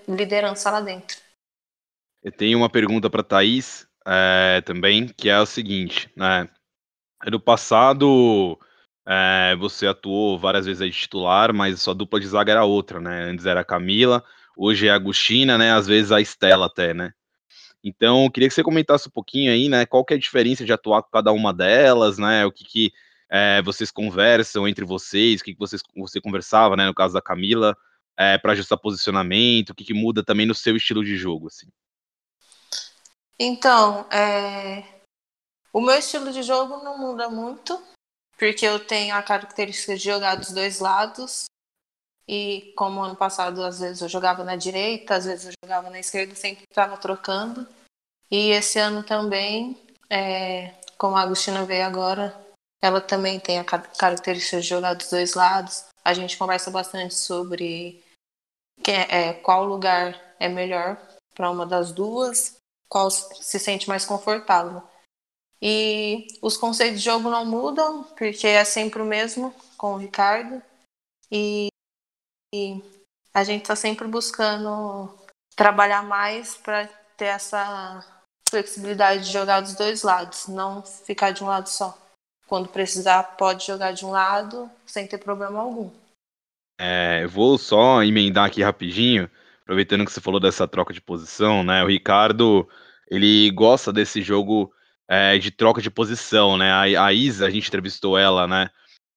liderança 0.07 0.71
lá 0.71 0.79
dentro. 0.79 1.17
Eu 2.23 2.31
tenho 2.31 2.57
uma 2.57 2.69
pergunta 2.69 3.09
para 3.09 3.21
Thaís 3.21 3.85
é, 4.07 4.61
também, 4.61 5.07
que 5.07 5.29
é 5.29 5.39
o 5.39 5.45
seguinte, 5.45 6.09
né? 6.15 6.47
No 7.25 7.39
passado, 7.39 8.57
é, 9.05 9.55
você 9.57 9.87
atuou 9.87 10.39
várias 10.39 10.65
vezes 10.65 10.85
de 10.85 11.01
titular, 11.01 11.53
mas 11.53 11.81
sua 11.81 11.93
dupla 11.93 12.19
de 12.19 12.27
zaga 12.27 12.51
era 12.53 12.63
outra, 12.63 12.99
né? 12.99 13.23
Antes 13.23 13.45
era 13.45 13.61
a 13.61 13.65
Camila, 13.65 14.23
hoje 14.57 14.87
é 14.87 14.91
a 14.91 14.95
Agostina, 14.95 15.57
né? 15.57 15.73
Às 15.73 15.85
vezes 15.87 16.11
a 16.11 16.21
Estela 16.21 16.67
até, 16.67 16.93
né? 16.93 17.11
Então, 17.83 18.29
queria 18.29 18.47
que 18.47 18.55
você 18.55 18.63
comentasse 18.63 19.07
um 19.09 19.11
pouquinho 19.11 19.51
aí, 19.51 19.67
né? 19.67 19.85
Qual 19.85 20.05
que 20.05 20.13
é 20.13 20.17
a 20.17 20.19
diferença 20.19 20.63
de 20.63 20.71
atuar 20.71 21.03
com 21.03 21.09
cada 21.11 21.31
uma 21.33 21.53
delas, 21.53 22.17
né? 22.17 22.45
O 22.45 22.51
que, 22.51 22.63
que 22.63 22.93
é, 23.29 23.61
vocês 23.61 23.91
conversam 23.91 24.67
entre 24.67 24.85
vocês, 24.85 25.41
o 25.41 25.43
que, 25.43 25.53
que 25.53 25.59
vocês, 25.59 25.81
você 25.95 26.21
conversava, 26.21 26.77
né? 26.77 26.85
No 26.85 26.93
caso 26.93 27.13
da 27.13 27.21
Camila, 27.21 27.75
é, 28.15 28.37
para 28.37 28.53
ajustar 28.53 28.77
posicionamento, 28.77 29.71
o 29.71 29.75
que, 29.75 29.83
que 29.83 29.93
muda 29.93 30.23
também 30.23 30.45
no 30.45 30.55
seu 30.55 30.77
estilo 30.77 31.03
de 31.03 31.17
jogo, 31.17 31.47
assim. 31.47 31.67
Então, 33.37 34.07
é... 34.09 35.01
o 35.73 35.81
meu 35.81 35.95
estilo 35.95 36.31
de 36.31 36.43
jogo 36.43 36.83
não 36.83 36.97
muda 36.97 37.29
muito, 37.29 37.81
porque 38.37 38.65
eu 38.65 38.79
tenho 38.79 39.15
a 39.15 39.23
característica 39.23 39.97
de 39.97 40.03
jogar 40.03 40.35
dos 40.35 40.51
dois 40.51 40.79
lados. 40.79 41.45
E 42.27 42.73
como 42.77 43.01
ano 43.01 43.15
passado, 43.15 43.63
às 43.63 43.79
vezes 43.79 44.01
eu 44.01 44.09
jogava 44.09 44.43
na 44.43 44.55
direita, 44.55 45.15
às 45.15 45.25
vezes 45.25 45.47
eu 45.47 45.53
jogava 45.63 45.89
na 45.89 45.99
esquerda, 45.99 46.35
sempre 46.35 46.63
estava 46.69 46.97
trocando. 46.97 47.67
E 48.31 48.49
esse 48.51 48.79
ano 48.79 49.03
também, 49.03 49.77
é, 50.09 50.73
como 50.97 51.15
a 51.15 51.21
Agostina 51.21 51.65
veio 51.65 51.85
agora, 51.85 52.35
ela 52.81 52.99
também 52.99 53.39
tem 53.39 53.59
a 53.59 53.63
característica 53.63 54.59
de 54.59 54.67
jogar 54.67 54.93
dos 54.93 55.09
dois 55.09 55.33
lados. 55.33 55.85
A 56.03 56.13
gente 56.13 56.37
conversa 56.37 56.71
bastante 56.71 57.15
sobre 57.15 58.03
quem 58.81 58.95
é, 58.95 59.29
é 59.29 59.33
qual 59.33 59.65
lugar 59.65 60.19
é 60.39 60.49
melhor 60.49 60.97
para 61.33 61.49
uma 61.49 61.65
das 61.65 61.91
duas, 61.91 62.57
qual 62.89 63.09
se 63.09 63.59
sente 63.59 63.87
mais 63.87 64.05
confortável. 64.05 64.83
E 65.61 66.27
os 66.41 66.57
conceitos 66.57 66.99
de 66.99 67.05
jogo 67.05 67.29
não 67.29 67.45
mudam, 67.45 68.03
porque 68.17 68.47
é 68.47 68.65
sempre 68.65 69.01
o 69.01 69.05
mesmo 69.05 69.53
com 69.77 69.93
o 69.93 69.97
Ricardo. 69.97 70.61
E 71.31 71.69
e 72.53 72.79
a 73.33 73.43
gente 73.43 73.63
está 73.63 73.75
sempre 73.75 74.07
buscando 74.07 75.11
trabalhar 75.55 76.03
mais 76.03 76.55
para 76.55 76.87
ter 77.17 77.25
essa 77.25 78.05
flexibilidade 78.47 79.25
de 79.25 79.33
jogar 79.33 79.61
dos 79.61 79.73
dois 79.73 80.03
lados, 80.03 80.47
não 80.47 80.83
ficar 80.83 81.31
de 81.31 81.43
um 81.43 81.47
lado 81.47 81.67
só. 81.67 81.97
Quando 82.45 82.69
precisar, 82.69 83.23
pode 83.37 83.65
jogar 83.65 83.93
de 83.93 84.05
um 84.05 84.11
lado 84.11 84.69
sem 84.85 85.07
ter 85.07 85.17
problema 85.17 85.61
algum. 85.61 85.89
É, 86.79 87.25
vou 87.25 87.57
só 87.57 88.03
emendar 88.03 88.45
aqui 88.45 88.61
rapidinho, 88.61 89.27
aproveitando 89.63 90.05
que 90.05 90.11
você 90.11 90.21
falou 90.21 90.39
dessa 90.39 90.67
troca 90.67 90.93
de 90.93 91.01
posição, 91.01 91.63
né? 91.63 91.83
O 91.83 91.87
Ricardo, 91.87 92.67
ele 93.09 93.49
gosta 93.51 93.91
desse 93.91 94.21
jogo 94.21 94.71
é, 95.07 95.39
de 95.39 95.49
troca 95.49 95.81
de 95.81 95.89
posição, 95.89 96.57
né? 96.57 96.71
A, 96.71 97.05
a 97.05 97.13
Isa, 97.13 97.47
a 97.47 97.49
gente 97.49 97.67
entrevistou 97.67 98.17
ela, 98.17 98.47
né? 98.47 98.69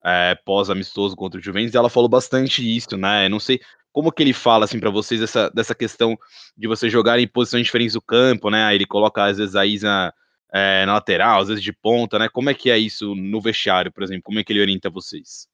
É, 0.07 0.37
pós-amistoso 0.45 1.17
contra 1.17 1.41
o 1.41 1.43
Juventus, 1.43 1.75
ela 1.75 1.91
falou 1.91 2.09
bastante 2.09 2.63
isso, 2.77 2.97
né? 2.97 3.29
Não 3.29 3.41
sei 3.41 3.61
como 3.93 4.13
que 4.13 4.23
ele 4.23 4.33
fala 4.33 4.65
assim 4.65 4.79
para 4.79 4.91
vocês 4.91 5.21
essa, 5.21 5.51
dessa 5.51 5.75
questão 5.75 6.17
de 6.57 6.69
você 6.69 6.89
jogar 6.89 7.19
em 7.19 7.27
posições 7.27 7.65
diferentes 7.65 7.95
do 7.95 8.01
campo, 8.01 8.49
né? 8.49 8.73
Ele 8.73 8.87
coloca 8.87 9.25
às 9.25 9.39
vezes 9.39 9.57
a 9.57 9.67
Isa 9.67 10.15
é, 10.53 10.87
na 10.87 10.95
lateral, 10.95 11.41
às 11.41 11.49
vezes 11.49 11.63
de 11.65 11.73
ponta, 11.73 12.19
né? 12.19 12.29
Como 12.29 12.49
é 12.49 12.55
que 12.55 12.71
é 12.71 12.79
isso 12.79 13.17
no 13.17 13.41
vestiário, 13.41 13.93
por 13.93 14.05
exemplo? 14.05 14.23
Como 14.23 14.39
é 14.39 14.45
que 14.45 14.53
ele 14.53 14.61
orienta 14.61 14.89
vocês? 14.89 15.49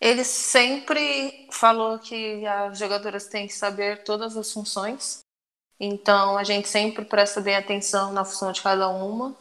Ele 0.00 0.24
sempre 0.24 1.48
falou 1.50 1.98
que 1.98 2.46
as 2.46 2.78
jogadoras 2.78 3.26
têm 3.26 3.46
que 3.46 3.54
saber 3.54 4.02
todas 4.02 4.36
as 4.36 4.50
funções. 4.50 5.20
Então 5.78 6.38
a 6.38 6.44
gente 6.44 6.68
sempre 6.68 7.04
presta 7.04 7.40
bem 7.40 7.56
atenção 7.56 8.12
na 8.12 8.24
função 8.24 8.50
de 8.50 8.62
cada 8.62 8.88
uma. 8.88 9.36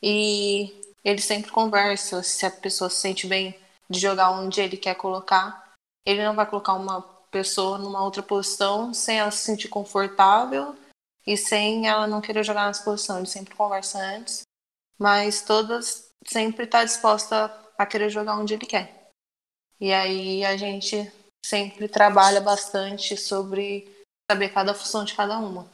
E 0.00 0.72
ele 1.04 1.20
sempre 1.20 1.50
conversa 1.50 2.22
se 2.22 2.46
a 2.46 2.50
pessoa 2.50 2.88
se 2.88 2.96
sente 2.96 3.26
bem 3.26 3.58
de 3.88 3.98
jogar 3.98 4.30
onde 4.30 4.60
ele 4.60 4.76
quer 4.76 4.94
colocar. 4.94 5.72
Ele 6.06 6.24
não 6.24 6.34
vai 6.34 6.46
colocar 6.46 6.74
uma 6.74 7.02
pessoa 7.30 7.78
numa 7.78 8.02
outra 8.02 8.22
posição 8.22 8.92
sem 8.92 9.18
ela 9.18 9.30
se 9.30 9.44
sentir 9.44 9.68
confortável 9.68 10.76
e 11.26 11.36
sem 11.36 11.88
ela 11.88 12.06
não 12.06 12.20
querer 12.20 12.44
jogar 12.44 12.66
nessa 12.66 12.84
posição. 12.84 13.18
Ele 13.18 13.26
sempre 13.26 13.54
conversa 13.54 13.98
antes, 13.98 14.42
mas 14.98 15.42
todas 15.42 16.12
sempre 16.26 16.64
está 16.64 16.84
disposta 16.84 17.52
a 17.76 17.86
querer 17.86 18.10
jogar 18.10 18.36
onde 18.36 18.54
ele 18.54 18.66
quer. 18.66 19.10
E 19.80 19.92
aí 19.92 20.44
a 20.44 20.56
gente 20.56 21.10
sempre 21.44 21.88
trabalha 21.88 22.40
bastante 22.40 23.16
sobre 23.16 23.90
saber 24.30 24.50
cada 24.50 24.74
função 24.74 25.04
de 25.04 25.14
cada 25.14 25.38
uma. 25.38 25.66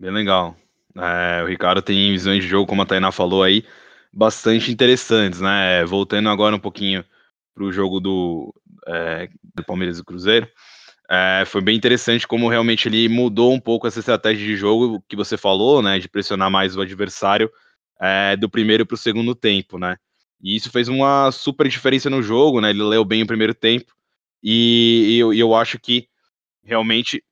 Bem 0.00 0.10
legal. 0.10 0.56
É, 0.96 1.42
o 1.42 1.46
Ricardo 1.46 1.82
tem 1.82 2.12
visões 2.12 2.42
de 2.42 2.48
jogo, 2.48 2.66
como 2.66 2.82
a 2.82 2.86
Tainá 2.86 3.12
falou 3.12 3.42
aí, 3.42 3.64
bastante 4.12 4.70
interessantes, 4.70 5.40
né? 5.40 5.84
Voltando 5.84 6.28
agora 6.28 6.56
um 6.56 6.60
pouquinho 6.60 7.04
para 7.54 7.64
o 7.64 7.72
jogo 7.72 8.00
do, 8.00 8.54
é, 8.86 9.28
do 9.54 9.64
Palmeiras 9.64 9.98
e 9.98 10.04
Cruzeiro, 10.04 10.48
é, 11.10 11.44
foi 11.46 11.60
bem 11.60 11.76
interessante 11.76 12.28
como 12.28 12.48
realmente 12.48 12.86
ele 12.86 13.08
mudou 13.08 13.52
um 13.52 13.60
pouco 13.60 13.86
essa 13.86 13.98
estratégia 13.98 14.46
de 14.46 14.56
jogo 14.56 15.02
que 15.08 15.16
você 15.16 15.36
falou, 15.36 15.82
né? 15.82 15.98
De 15.98 16.08
pressionar 16.08 16.50
mais 16.50 16.76
o 16.76 16.80
adversário 16.80 17.50
é, 18.00 18.36
do 18.36 18.48
primeiro 18.48 18.86
para 18.86 18.94
o 18.94 18.98
segundo 18.98 19.34
tempo, 19.34 19.78
né? 19.78 19.96
E 20.40 20.54
isso 20.54 20.70
fez 20.70 20.88
uma 20.88 21.32
super 21.32 21.66
diferença 21.68 22.08
no 22.08 22.22
jogo, 22.22 22.60
né? 22.60 22.70
Ele 22.70 22.82
leu 22.82 23.04
bem 23.04 23.22
o 23.22 23.26
primeiro 23.26 23.54
tempo 23.54 23.92
e, 24.42 25.14
e 25.14 25.18
eu, 25.18 25.32
eu 25.34 25.54
acho 25.54 25.78
que 25.78 26.08
realmente 26.62 27.24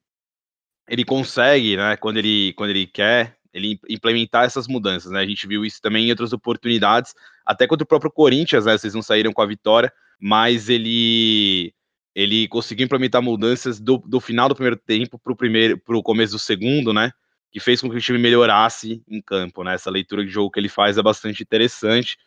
ele 0.89 1.05
consegue, 1.05 1.77
né? 1.77 1.97
Quando 1.97 2.17
ele, 2.17 2.53
quando 2.55 2.71
ele 2.71 2.87
quer, 2.87 3.36
ele 3.57 3.81
implementar 3.89 4.45
essas 4.45 4.69
mudanças, 4.69 5.11
né? 5.11 5.21
A 5.21 5.27
gente 5.27 5.47
viu 5.47 5.65
isso 5.65 5.81
também 5.81 6.07
em 6.07 6.11
outras 6.11 6.33
oportunidades, 6.35 7.15
até 7.45 7.67
contra 7.67 7.85
o 7.85 7.89
próprio 7.89 8.11
Corinthians, 8.13 8.67
né? 8.67 8.77
Vocês 8.77 8.93
não 8.95 9.01
saíram 9.01 9.33
com 9.33 9.41
a 9.41 9.47
vitória, 9.47 9.91
mas 10.21 10.69
ele 10.69 11.73
ele 12.15 12.49
conseguiu 12.49 12.85
implementar 12.85 13.21
mudanças 13.23 13.79
do, 13.81 13.99
do 13.99 14.21
final 14.21 14.49
do 14.49 14.55
primeiro 14.55 14.77
tempo 14.77 15.19
para 15.19 15.33
o 15.33 15.37
primeiro 15.37 15.79
para 15.79 15.97
o 15.97 16.03
começo 16.03 16.35
do 16.35 16.39
segundo, 16.39 16.93
né? 16.93 17.11
Que 17.51 17.59
fez 17.59 17.81
com 17.81 17.89
que 17.89 17.97
o 17.97 18.01
time 18.01 18.19
melhorasse 18.19 19.03
em 19.09 19.23
campo, 19.23 19.65
né? 19.65 19.75
Essa 19.75 19.91
leitura 19.91 20.25
de 20.25 20.31
jogo 20.31 20.51
que 20.51 20.61
ele 20.61 20.69
faz 20.69 20.99
é 20.99 21.03
bastante 21.03 21.43
interessante 21.43 22.19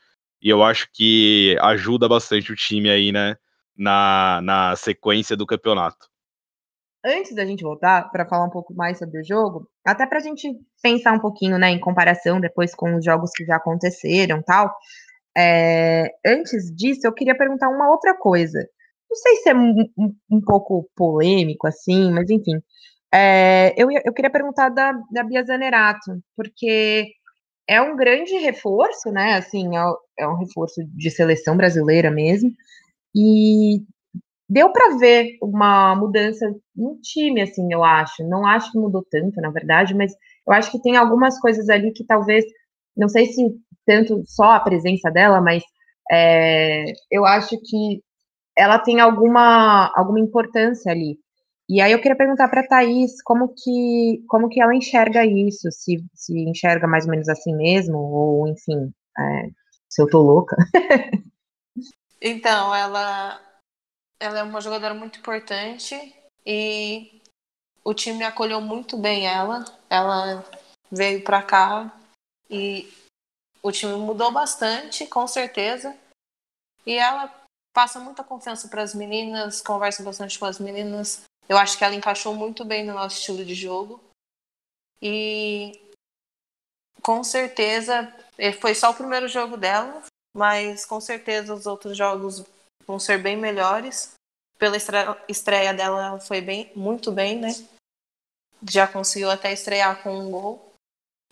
e 0.41 0.49
eu 0.49 0.63
acho 0.63 0.89
que 0.91 1.55
ajuda 1.61 2.07
bastante 2.09 2.51
o 2.51 2.55
time 2.55 2.89
aí, 2.89 3.11
né? 3.11 3.35
Na, 3.77 4.41
na 4.43 4.75
sequência 4.75 5.37
do 5.37 5.45
campeonato 5.45 6.09
antes 7.05 7.33
da 7.35 7.45
gente 7.45 7.63
voltar 7.63 8.09
para 8.11 8.27
falar 8.27 8.45
um 8.45 8.49
pouco 8.49 8.73
mais 8.73 8.97
sobre 8.97 9.19
o 9.21 9.25
jogo, 9.25 9.67
até 9.85 10.05
para 10.05 10.17
a 10.19 10.21
gente 10.21 10.49
pensar 10.81 11.13
um 11.13 11.19
pouquinho, 11.19 11.57
né, 11.57 11.69
em 11.69 11.79
comparação 11.79 12.39
depois 12.39 12.75
com 12.75 12.95
os 12.95 13.05
jogos 13.05 13.31
que 13.35 13.45
já 13.45 13.55
aconteceram, 13.57 14.41
tal. 14.43 14.73
é, 15.37 16.09
antes 16.25 16.73
disso, 16.75 17.01
eu 17.07 17.13
queria 17.13 17.37
perguntar 17.37 17.69
uma 17.69 17.89
outra 17.89 18.15
coisa. 18.17 18.59
Não 19.09 19.15
sei 19.17 19.35
se 19.37 19.49
é 19.49 19.55
um, 19.55 19.75
um, 19.97 20.15
um 20.31 20.41
pouco 20.41 20.89
polêmico, 20.95 21.67
assim, 21.67 22.11
mas 22.11 22.29
enfim. 22.29 22.61
É, 23.13 23.73
eu, 23.77 23.89
eu 23.91 24.13
queria 24.13 24.31
perguntar 24.31 24.69
da, 24.69 24.93
da 25.11 25.23
Bia 25.23 25.43
Zanerato, 25.43 26.21
porque 26.35 27.07
é 27.67 27.81
um 27.81 27.95
grande 27.95 28.35
reforço, 28.37 29.11
né? 29.11 29.35
Assim, 29.35 29.77
é, 29.77 29.81
é 30.19 30.27
um 30.27 30.35
reforço 30.37 30.81
de 30.95 31.09
seleção 31.11 31.57
brasileira 31.57 32.11
mesmo. 32.11 32.51
E 33.15 33.81
deu 34.49 34.71
para 34.71 34.97
ver 34.97 35.37
uma 35.41 35.95
mudança 35.95 36.51
no 36.75 36.99
time, 37.01 37.41
assim, 37.41 37.71
eu 37.71 37.83
acho. 37.83 38.27
Não 38.27 38.45
acho 38.45 38.71
que 38.71 38.79
mudou 38.79 39.05
tanto, 39.09 39.39
na 39.39 39.51
verdade, 39.51 39.93
mas 39.93 40.11
eu 40.47 40.53
acho 40.53 40.71
que 40.71 40.81
tem 40.81 40.97
algumas 40.97 41.39
coisas 41.39 41.69
ali 41.69 41.91
que 41.93 42.03
talvez, 42.05 42.43
não 42.97 43.07
sei 43.07 43.27
se 43.27 43.43
tanto 43.85 44.23
só 44.25 44.51
a 44.51 44.59
presença 44.59 45.11
dela, 45.11 45.39
mas 45.39 45.63
é, 46.11 46.85
eu 47.11 47.25
acho 47.25 47.55
que 47.61 48.01
ela 48.57 48.79
tem 48.79 48.99
alguma, 48.99 49.91
alguma 49.95 50.19
importância 50.19 50.91
ali. 50.91 51.17
E 51.69 51.81
aí 51.81 51.91
eu 51.91 52.01
queria 52.01 52.17
perguntar 52.17 52.49
para 52.49 52.61
a 52.61 52.67
Thaís 52.67 53.21
como 53.23 53.53
que, 53.53 54.23
como 54.27 54.49
que 54.49 54.59
ela 54.59 54.75
enxerga 54.75 55.23
isso, 55.23 55.71
se, 55.71 56.03
se 56.15 56.33
enxerga 56.49 56.87
mais 56.87 57.05
ou 57.05 57.11
menos 57.11 57.29
assim 57.29 57.55
mesmo, 57.55 57.97
ou 57.99 58.47
enfim, 58.47 58.91
é, 59.17 59.49
se 59.87 60.01
eu 60.01 60.07
tô 60.07 60.19
louca. 60.21 60.57
então, 62.19 62.73
ela, 62.73 63.39
ela 64.19 64.39
é 64.39 64.43
uma 64.43 64.61
jogadora 64.61 64.93
muito 64.93 65.19
importante 65.19 66.13
e 66.45 67.21
o 67.83 67.93
time 67.93 68.23
acolheu 68.23 68.59
muito 68.59 68.97
bem 68.97 69.27
ela. 69.27 69.65
Ela 69.89 70.43
veio 70.91 71.23
para 71.23 71.41
cá 71.41 71.97
e 72.49 72.91
o 73.63 73.71
time 73.71 73.93
mudou 73.93 74.31
bastante, 74.31 75.07
com 75.07 75.25
certeza. 75.27 75.97
E 76.85 76.93
ela 76.93 77.33
passa 77.73 77.99
muita 77.99 78.23
confiança 78.23 78.67
para 78.67 78.83
as 78.83 78.93
meninas, 78.93 79.61
conversa 79.61 80.03
bastante 80.03 80.37
com 80.37 80.45
as 80.45 80.59
meninas. 80.59 81.23
Eu 81.47 81.57
acho 81.57 81.77
que 81.77 81.83
ela 81.83 81.95
encaixou 81.95 82.35
muito 82.35 82.65
bem 82.65 82.85
no 82.85 82.93
nosso 82.93 83.17
estilo 83.17 83.45
de 83.45 83.55
jogo. 83.55 84.01
E 85.01 85.79
com 87.01 87.23
certeza, 87.23 88.13
foi 88.59 88.75
só 88.75 88.91
o 88.91 88.95
primeiro 88.95 89.27
jogo 89.27 89.55
dela, 89.55 90.03
mas 90.35 90.85
com 90.85 90.99
certeza 90.99 91.53
os 91.53 91.65
outros 91.65 91.97
jogos 91.97 92.45
vão 92.89 92.97
ser 92.97 93.21
bem 93.21 93.37
melhores. 93.37 94.15
Pela 94.57 94.75
estreia 95.27 95.73
dela, 95.75 96.07
ela 96.07 96.19
foi 96.19 96.41
bem, 96.41 96.71
muito 96.75 97.11
bem, 97.11 97.39
né? 97.39 97.49
Já 98.67 98.91
conseguiu 98.91 99.29
até 99.29 99.53
estrear 99.53 100.01
com 100.01 100.09
um 100.09 100.31
gol. 100.31 100.73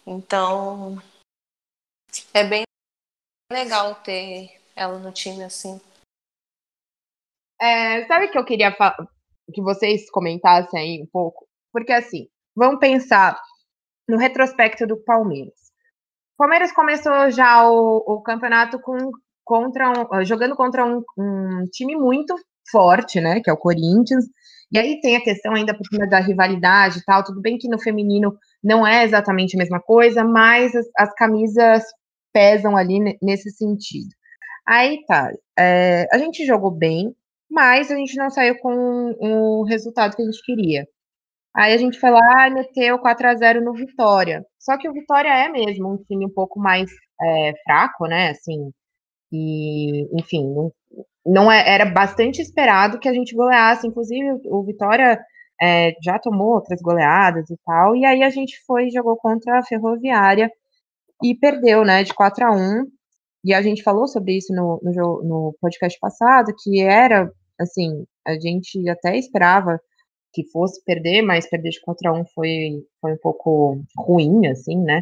Então, 0.05 1.01
é 2.31 2.43
bem 2.43 2.63
legal 3.51 3.95
ter 4.03 4.61
ela 4.75 4.99
no 4.99 5.11
time 5.11 5.43
assim. 5.43 5.81
É, 7.59 8.05
sabe 8.05 8.27
que 8.27 8.37
eu 8.37 8.45
queria 8.45 8.71
que 9.51 9.61
vocês 9.61 10.09
comentassem 10.11 10.79
aí 10.79 11.01
um 11.01 11.07
pouco? 11.07 11.47
Porque 11.73 11.91
assim, 11.91 12.29
vamos 12.55 12.79
pensar 12.79 13.41
no 14.07 14.17
retrospecto 14.17 14.85
do 14.85 14.95
Palmeiras. 14.95 15.71
O 16.35 16.37
Palmeiras 16.37 16.71
começou 16.71 17.31
já 17.31 17.67
o, 17.67 17.97
o 17.97 18.21
campeonato 18.21 18.79
com, 18.79 19.11
contra 19.47 19.89
um, 19.89 20.25
jogando 20.25 20.55
contra 20.55 20.85
um, 20.85 21.01
um, 21.17 21.63
time 21.71 21.95
muito 21.95 22.35
forte, 22.69 23.21
né? 23.21 23.39
Que 23.39 23.49
é 23.49 23.53
o 23.53 23.57
Corinthians. 23.57 24.25
E 24.71 24.77
aí 24.77 24.99
tem 24.99 25.15
a 25.15 25.23
questão 25.23 25.53
ainda 25.53 25.75
por 25.75 25.87
cima 25.87 26.05
da 26.05 26.19
rivalidade 26.19 26.99
e 26.99 27.03
tal. 27.03 27.23
Tudo 27.23 27.41
bem 27.41 27.57
que 27.57 27.69
no 27.69 27.79
feminino 27.79 28.37
não 28.61 28.85
é 28.85 29.05
exatamente 29.05 29.55
a 29.55 29.59
mesma 29.59 29.79
coisa, 29.79 30.23
mas 30.23 30.75
as, 30.75 30.85
as 30.97 31.13
camisas 31.15 31.83
pesam 32.33 32.75
ali 32.75 32.99
nesse 33.21 33.49
sentido. 33.51 34.09
Aí 34.67 35.03
tá, 35.07 35.31
é, 35.57 36.05
a 36.11 36.17
gente 36.17 36.45
jogou 36.45 36.69
bem, 36.69 37.15
mas 37.49 37.89
a 37.89 37.95
gente 37.95 38.17
não 38.17 38.29
saiu 38.29 38.57
com 38.59 39.15
o 39.19 39.63
resultado 39.63 40.15
que 40.15 40.21
a 40.21 40.25
gente 40.25 40.43
queria. 40.43 40.85
Aí 41.55 41.73
a 41.73 41.77
gente 41.77 41.99
foi 41.99 42.11
lá 42.11 42.47
e 42.49 42.53
meteu 42.53 42.99
4 42.99 43.27
a 43.29 43.35
0 43.35 43.63
no 43.63 43.73
Vitória. 43.73 44.45
Só 44.59 44.77
que 44.77 44.89
o 44.89 44.93
Vitória 44.93 45.29
é 45.29 45.49
mesmo 45.49 45.93
um 45.93 45.97
time 45.97 46.25
um 46.25 46.33
pouco 46.33 46.59
mais 46.59 46.91
é, 47.21 47.53
fraco, 47.63 48.05
né? 48.07 48.31
Assim, 48.31 48.71
e 49.31 50.07
enfim, 50.19 50.45
não, 50.53 50.71
não 51.25 51.51
é, 51.51 51.69
era 51.69 51.85
bastante 51.85 52.41
esperado 52.41 52.99
que 52.99 53.09
a 53.09 53.13
gente 53.13 53.35
goleasse. 53.35 53.87
Inclusive, 53.87 54.41
o 54.45 54.63
Vitória 54.63 55.19
é, 55.61 55.93
já 56.03 56.19
tomou 56.19 56.55
outras 56.55 56.81
goleadas 56.81 57.49
e 57.49 57.57
tal. 57.65 57.95
E 57.95 58.05
aí 58.05 58.23
a 58.23 58.29
gente 58.29 58.57
foi 58.65 58.89
jogou 58.89 59.17
contra 59.17 59.59
a 59.59 59.63
Ferroviária 59.63 60.51
e 61.23 61.35
perdeu, 61.35 61.83
né, 61.83 62.03
de 62.03 62.13
4 62.13 62.45
a 62.45 62.51
1 62.51 62.85
e 63.43 63.53
a 63.53 63.61
gente 63.61 63.81
falou 63.83 64.07
sobre 64.07 64.37
isso 64.37 64.53
no, 64.53 64.79
no, 64.83 65.23
no 65.23 65.55
podcast 65.61 65.97
passado, 65.99 66.53
que 66.61 66.81
era, 66.81 67.31
assim, 67.57 68.05
a 68.25 68.33
gente 68.33 68.87
até 68.89 69.17
esperava 69.17 69.79
que 70.33 70.43
fosse 70.51 70.83
perder, 70.83 71.21
mas 71.21 71.49
perder 71.49 71.69
de 71.69 71.81
4 71.81 72.09
a 72.09 72.13
1 72.13 72.25
foi, 72.35 72.83
foi 72.99 73.13
um 73.13 73.17
pouco 73.17 73.81
ruim, 73.97 74.47
assim, 74.47 74.77
né? 74.77 75.01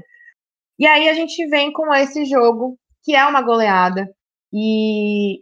E 0.78 0.86
aí 0.86 1.10
a 1.10 1.14
gente 1.14 1.46
vem 1.48 1.72
com 1.72 1.92
esse 1.96 2.26
jogo, 2.26 2.78
que 3.06 3.16
é 3.16 3.26
uma 3.26 3.42
goleada, 3.42 4.10
e 4.52 5.40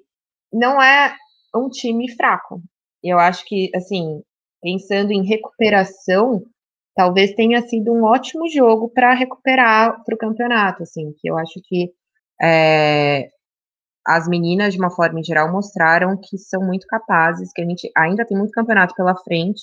não 0.52 0.82
é 0.82 1.16
um 1.56 1.70
time 1.70 2.12
fraco. 2.12 2.62
Eu 3.02 3.18
acho 3.20 3.46
que, 3.46 3.72
assim, 3.76 4.22
pensando 4.62 5.12
em 5.12 5.26
recuperação, 5.26 6.44
talvez 6.96 7.34
tenha 7.34 7.62
sido 7.62 7.92
um 7.92 8.04
ótimo 8.04 8.50
jogo 8.50 8.90
para 8.90 9.14
recuperar 9.14 10.04
para 10.04 10.16
o 10.16 10.18
campeonato, 10.18 10.84
assim, 10.84 11.14
que 11.20 11.30
eu 11.30 11.38
acho 11.38 11.60
que 11.64 11.92
é, 12.42 13.30
as 14.06 14.28
meninas, 14.28 14.74
de 14.74 14.80
uma 14.80 14.92
forma 14.92 15.20
em 15.20 15.24
geral, 15.24 15.52
mostraram 15.52 16.18
que 16.22 16.38
são 16.38 16.62
muito 16.62 16.86
capazes, 16.88 17.52
que 17.54 17.62
a 17.62 17.66
gente 17.66 17.90
ainda 17.96 18.26
tem 18.26 18.38
muito 18.38 18.52
campeonato 18.52 18.94
pela 18.96 19.16
frente 19.16 19.62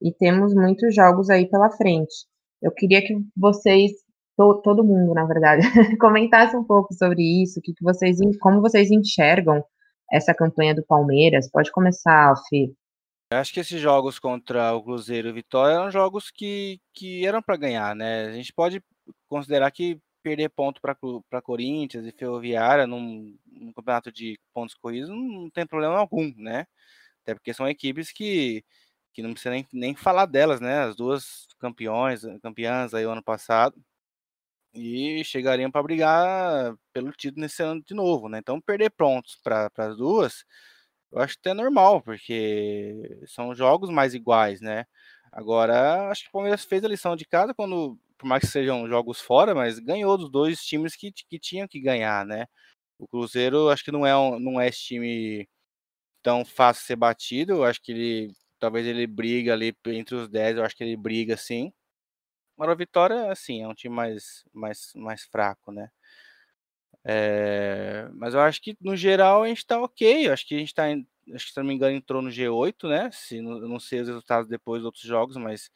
e 0.00 0.12
temos 0.12 0.54
muitos 0.54 0.94
jogos 0.94 1.30
aí 1.30 1.48
pela 1.48 1.70
frente. 1.70 2.26
Eu 2.60 2.72
queria 2.72 3.00
que 3.00 3.14
vocês, 3.36 3.92
to, 4.42 4.62
todo 4.62 4.84
mundo, 4.84 5.14
na 5.14 5.24
verdade, 5.24 5.62
comentasse 5.98 6.56
um 6.56 6.64
pouco 6.64 6.92
sobre 6.94 7.22
isso, 7.42 7.60
que, 7.62 7.72
que 7.72 7.84
vocês, 7.84 8.18
como 8.40 8.60
vocês 8.60 8.90
enxergam 8.90 9.62
essa 10.12 10.34
campanha 10.34 10.74
do 10.74 10.84
Palmeiras. 10.84 11.50
Pode 11.50 11.70
começar. 11.70 12.34
Eu 12.52 13.38
acho 13.38 13.52
que 13.52 13.60
esses 13.60 13.80
jogos 13.80 14.18
contra 14.18 14.74
o 14.74 14.82
Cruzeiro 14.82 15.28
e 15.28 15.30
o 15.30 15.34
Vitória 15.34 15.74
eram 15.74 15.90
jogos 15.90 16.30
que, 16.30 16.80
que 16.92 17.26
eram 17.26 17.40
para 17.40 17.56
ganhar, 17.56 17.94
né? 17.96 18.26
A 18.26 18.32
gente 18.32 18.52
pode 18.52 18.82
considerar 19.28 19.70
que 19.70 19.98
perder 20.22 20.50
ponto 20.50 20.80
para 20.80 21.42
Corinthians 21.42 22.06
e 22.06 22.12
Ferroviária 22.12 22.86
num, 22.86 23.36
num, 23.46 23.72
campeonato 23.72 24.12
de 24.12 24.38
pontos 24.54 24.74
corridos 24.76 25.10
não, 25.10 25.50
tem 25.50 25.66
problema 25.66 25.98
algum, 25.98 26.32
né? 26.36 26.66
Até 27.22 27.34
porque 27.34 27.54
são 27.54 27.68
equipes 27.68 28.12
que, 28.12 28.64
que 29.12 29.22
não 29.22 29.32
precisa 29.32 29.50
nem, 29.50 29.66
nem 29.72 29.96
falar 29.96 30.26
delas, 30.26 30.60
né? 30.60 30.80
As 30.80 30.94
duas 30.94 31.46
campeões, 31.58 32.22
campeãs 32.42 32.94
aí 32.94 33.06
o 33.06 33.10
ano 33.10 33.22
passado 33.22 33.74
e 34.74 35.22
chegariam 35.24 35.70
para 35.70 35.82
brigar 35.82 36.74
pelo 36.92 37.12
título 37.12 37.42
nesse 37.42 37.62
ano 37.62 37.82
de 37.82 37.94
novo, 37.94 38.28
né? 38.28 38.38
Então 38.38 38.60
perder 38.60 38.90
pontos 38.90 39.36
para 39.42 39.70
as 39.78 39.96
duas 39.96 40.44
eu 41.12 41.20
acho 41.20 41.38
que 41.40 41.48
é 41.48 41.54
normal, 41.54 42.02
porque 42.02 43.20
são 43.26 43.54
jogos 43.54 43.90
mais 43.90 44.14
iguais, 44.14 44.60
né? 44.60 44.86
Agora, 45.30 46.08
acho 46.10 46.22
que 46.24 46.28
o 46.30 46.32
Palmeiras 46.32 46.64
fez 46.64 46.82
a 46.84 46.88
lição 46.88 47.14
de 47.16 47.26
casa 47.26 47.54
quando, 47.54 47.98
por 48.18 48.26
mais 48.26 48.42
que 48.42 48.48
sejam 48.50 48.88
jogos 48.88 49.20
fora, 49.20 49.54
mas 49.54 49.78
ganhou 49.78 50.16
dos 50.18 50.30
dois 50.30 50.60
times 50.64 50.96
que, 50.96 51.12
que 51.12 51.38
tinham 51.38 51.68
que 51.68 51.80
ganhar, 51.80 52.24
né? 52.26 52.46
O 52.98 53.08
Cruzeiro, 53.08 53.68
acho 53.70 53.84
que 53.84 53.92
não 53.92 54.06
é, 54.06 54.16
um, 54.16 54.38
não 54.40 54.60
é 54.60 54.68
esse 54.68 54.80
time 54.80 55.48
tão 56.22 56.44
fácil 56.44 56.82
de 56.82 56.86
ser 56.88 56.96
batido. 56.96 57.54
Eu 57.54 57.64
acho 57.64 57.80
que 57.82 57.92
ele, 57.92 58.32
talvez 58.58 58.86
ele 58.86 59.06
briga 59.06 59.52
ali 59.54 59.74
entre 59.88 60.14
os 60.16 60.28
10, 60.28 60.56
eu 60.56 60.64
acho 60.64 60.76
que 60.76 60.84
ele 60.84 60.96
briga 60.96 61.36
sim. 61.36 61.72
O 62.70 62.76
Vitória, 62.76 63.30
assim, 63.32 63.62
é 63.62 63.68
um 63.68 63.74
time 63.74 63.94
mais, 63.94 64.44
mais, 64.52 64.92
mais 64.94 65.24
fraco, 65.24 65.72
né? 65.72 65.90
É, 67.04 68.08
mas 68.14 68.34
eu 68.34 68.40
acho 68.40 68.62
que 68.62 68.76
no 68.80 68.96
geral 68.96 69.42
a 69.42 69.48
gente 69.48 69.66
tá 69.66 69.80
ok. 69.80 70.28
Eu 70.28 70.32
acho 70.32 70.46
que 70.46 70.54
a 70.54 70.58
gente 70.58 70.74
tá, 70.74 70.88
em, 70.90 71.06
acho 71.34 71.46
que 71.46 71.52
se 71.52 71.58
não 71.58 71.66
me 71.66 71.74
engano, 71.74 71.94
entrou 71.96 72.22
no 72.22 72.30
G8, 72.30 72.88
né? 72.88 73.10
Se 73.12 73.40
não, 73.40 73.78
sei 73.80 74.00
os 74.00 74.08
resultados 74.08 74.48
depois 74.48 74.80
dos 74.82 74.86
outros 74.86 75.04
jogos, 75.04 75.36
mas 75.36 75.70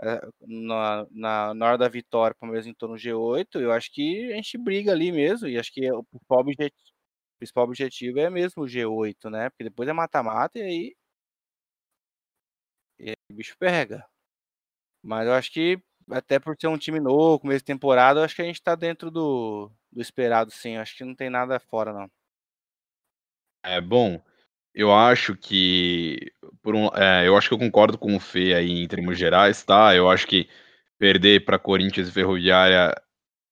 é, 0.00 0.20
na, 0.40 1.06
na, 1.10 1.54
na, 1.54 1.66
hora 1.66 1.78
da 1.78 1.88
vitória, 1.88 2.34
o 2.34 2.38
Palmeiras 2.38 2.66
entrou 2.66 2.90
no 2.90 2.96
G8. 2.96 3.60
Eu 3.60 3.72
acho 3.72 3.92
que 3.92 4.32
a 4.32 4.36
gente 4.36 4.58
briga 4.58 4.92
ali 4.92 5.12
mesmo. 5.12 5.48
E 5.48 5.58
acho 5.58 5.72
que 5.72 5.90
o 5.92 6.02
principal 6.04 6.40
objetivo, 6.40 6.74
o 7.36 7.38
principal 7.38 7.64
objetivo 7.64 8.20
é 8.20 8.30
mesmo 8.30 8.64
o 8.64 8.66
G8, 8.66 9.30
né? 9.30 9.50
Porque 9.50 9.64
depois 9.64 9.88
é 9.88 9.92
mata-mata 9.92 10.58
e 10.58 10.62
aí, 10.62 10.96
e 12.98 13.10
aí 13.10 13.16
o 13.30 13.34
bicho 13.34 13.56
pega. 13.58 14.06
Mas 15.02 15.26
eu 15.26 15.34
acho 15.34 15.52
que 15.52 15.82
até 16.12 16.38
por 16.38 16.56
ser 16.58 16.68
um 16.68 16.78
time 16.78 17.00
novo, 17.00 17.40
começo 17.40 17.60
de 17.60 17.66
temporada, 17.66 18.20
eu 18.20 18.24
acho 18.24 18.36
que 18.36 18.42
a 18.42 18.44
gente 18.44 18.62
tá 18.62 18.74
dentro 18.74 19.10
do, 19.10 19.70
do 19.90 20.00
esperado, 20.00 20.50
sim. 20.50 20.76
Acho 20.76 20.96
que 20.96 21.04
não 21.04 21.14
tem 21.14 21.30
nada 21.30 21.58
fora, 21.58 21.92
não. 21.92 22.10
É 23.64 23.80
bom. 23.80 24.20
Eu 24.74 24.92
acho 24.94 25.36
que 25.36 26.32
por 26.62 26.74
um, 26.74 26.86
é, 26.94 27.26
eu 27.28 27.36
acho 27.36 27.48
que 27.48 27.54
eu 27.54 27.58
concordo 27.58 27.98
com 27.98 28.16
o 28.16 28.20
Fê 28.20 28.54
aí 28.54 28.82
em 28.82 28.88
termos 28.88 29.18
gerais, 29.18 29.62
tá? 29.62 29.94
Eu 29.94 30.10
acho 30.10 30.26
que 30.26 30.48
perder 30.98 31.44
para 31.44 31.58
Corinthians 31.58 32.08
e 32.08 32.12
Ferroviária 32.12 32.94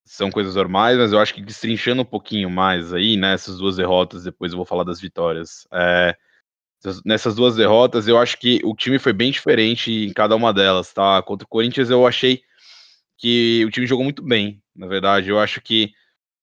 são 0.05 0.31
coisas 0.31 0.57
normais, 0.57 0.97
mas 0.99 1.13
eu 1.13 1.19
acho 1.21 1.35
que 1.35 1.43
destrinchando 1.43 2.03
um 2.03 2.07
pouquinho 2.07 2.51
mais 2.51 2.93
aí, 2.93 3.17
né, 3.17 3.37
duas 3.59 3.77
derrotas, 3.77 4.25
depois 4.25 4.53
eu 4.53 4.57
vou 4.57 4.67
falar 4.67 4.83
das 4.83 5.01
vitórias. 5.01 5.69
É, 5.73 6.17
nessas 7.05 7.35
duas 7.35 7.57
derrotas, 7.57 8.09
eu 8.09 8.19
acho 8.19 8.39
que 8.39 8.61
o 8.65 8.75
time 8.75 8.99
foi 8.99 9.13
bem 9.13 9.31
diferente 9.31 9.93
em 9.93 10.13
cada 10.13 10.35
uma 10.35 10.53
delas, 10.53 10.93
tá? 10.93 11.23
Contra 11.23 11.45
o 11.45 11.49
Corinthians, 11.49 11.91
eu 11.91 12.07
achei 12.07 12.43
que 13.21 13.63
o 13.67 13.71
time 13.71 13.87
jogou 13.87 14.03
muito 14.03 14.23
bem, 14.23 14.63
na 14.75 14.87
verdade. 14.87 15.29
Eu 15.29 15.39
acho 15.39 15.61
que 15.61 15.93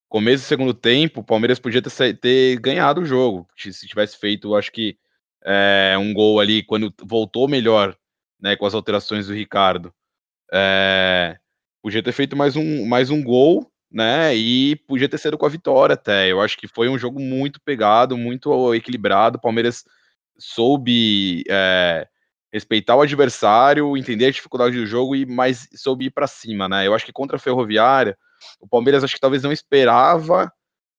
começo 0.07 0.43
do 0.43 0.47
segundo 0.47 0.73
tempo, 0.75 1.21
o 1.21 1.23
Palmeiras 1.23 1.57
podia 1.57 1.81
ter, 1.81 2.19
ter 2.19 2.59
ganhado 2.59 3.01
o 3.01 3.05
jogo. 3.05 3.47
Se 3.57 3.87
tivesse 3.87 4.17
feito, 4.17 4.55
acho 4.55 4.71
que 4.71 4.95
é, 5.43 5.95
um 5.99 6.13
gol 6.13 6.39
ali, 6.39 6.61
quando 6.61 6.93
voltou 7.03 7.47
melhor, 7.47 7.97
né, 8.39 8.55
com 8.55 8.65
as 8.65 8.75
alterações 8.75 9.25
do 9.25 9.33
Ricardo. 9.33 9.91
É, 10.53 11.37
podia 11.81 12.03
ter 12.03 12.11
feito 12.11 12.35
mais 12.37 12.55
um, 12.55 12.85
mais 12.85 13.09
um 13.09 13.23
gol, 13.23 13.71
né? 13.91 14.35
E 14.35 14.75
podia 14.87 15.09
ter 15.09 15.17
sido 15.17 15.37
com 15.37 15.47
a 15.47 15.49
vitória 15.49 15.95
até. 15.95 16.31
Eu 16.31 16.39
acho 16.39 16.57
que 16.57 16.67
foi 16.67 16.89
um 16.89 16.97
jogo 16.97 17.19
muito 17.19 17.59
pegado, 17.59 18.15
muito 18.15 18.73
equilibrado. 18.75 19.39
O 19.39 19.41
Palmeiras 19.41 19.83
soube 20.37 21.43
é, 21.49 22.07
respeitar 22.51 22.95
o 22.95 23.01
adversário, 23.01 23.97
entender 23.97 24.27
a 24.27 24.31
dificuldade 24.31 24.77
do 24.77 24.85
jogo 24.85 25.15
e 25.15 25.25
mais 25.25 25.67
soube 25.75 26.05
ir 26.05 26.11
para 26.11 26.27
cima, 26.27 26.67
né? 26.67 26.87
Eu 26.87 26.93
acho 26.93 27.05
que 27.05 27.11
contra 27.11 27.37
a 27.37 27.39
Ferroviária, 27.39 28.17
o 28.59 28.67
Palmeiras 28.67 29.03
acho 29.03 29.13
que 29.13 29.19
talvez 29.19 29.43
não 29.43 29.51
esperava 29.51 30.51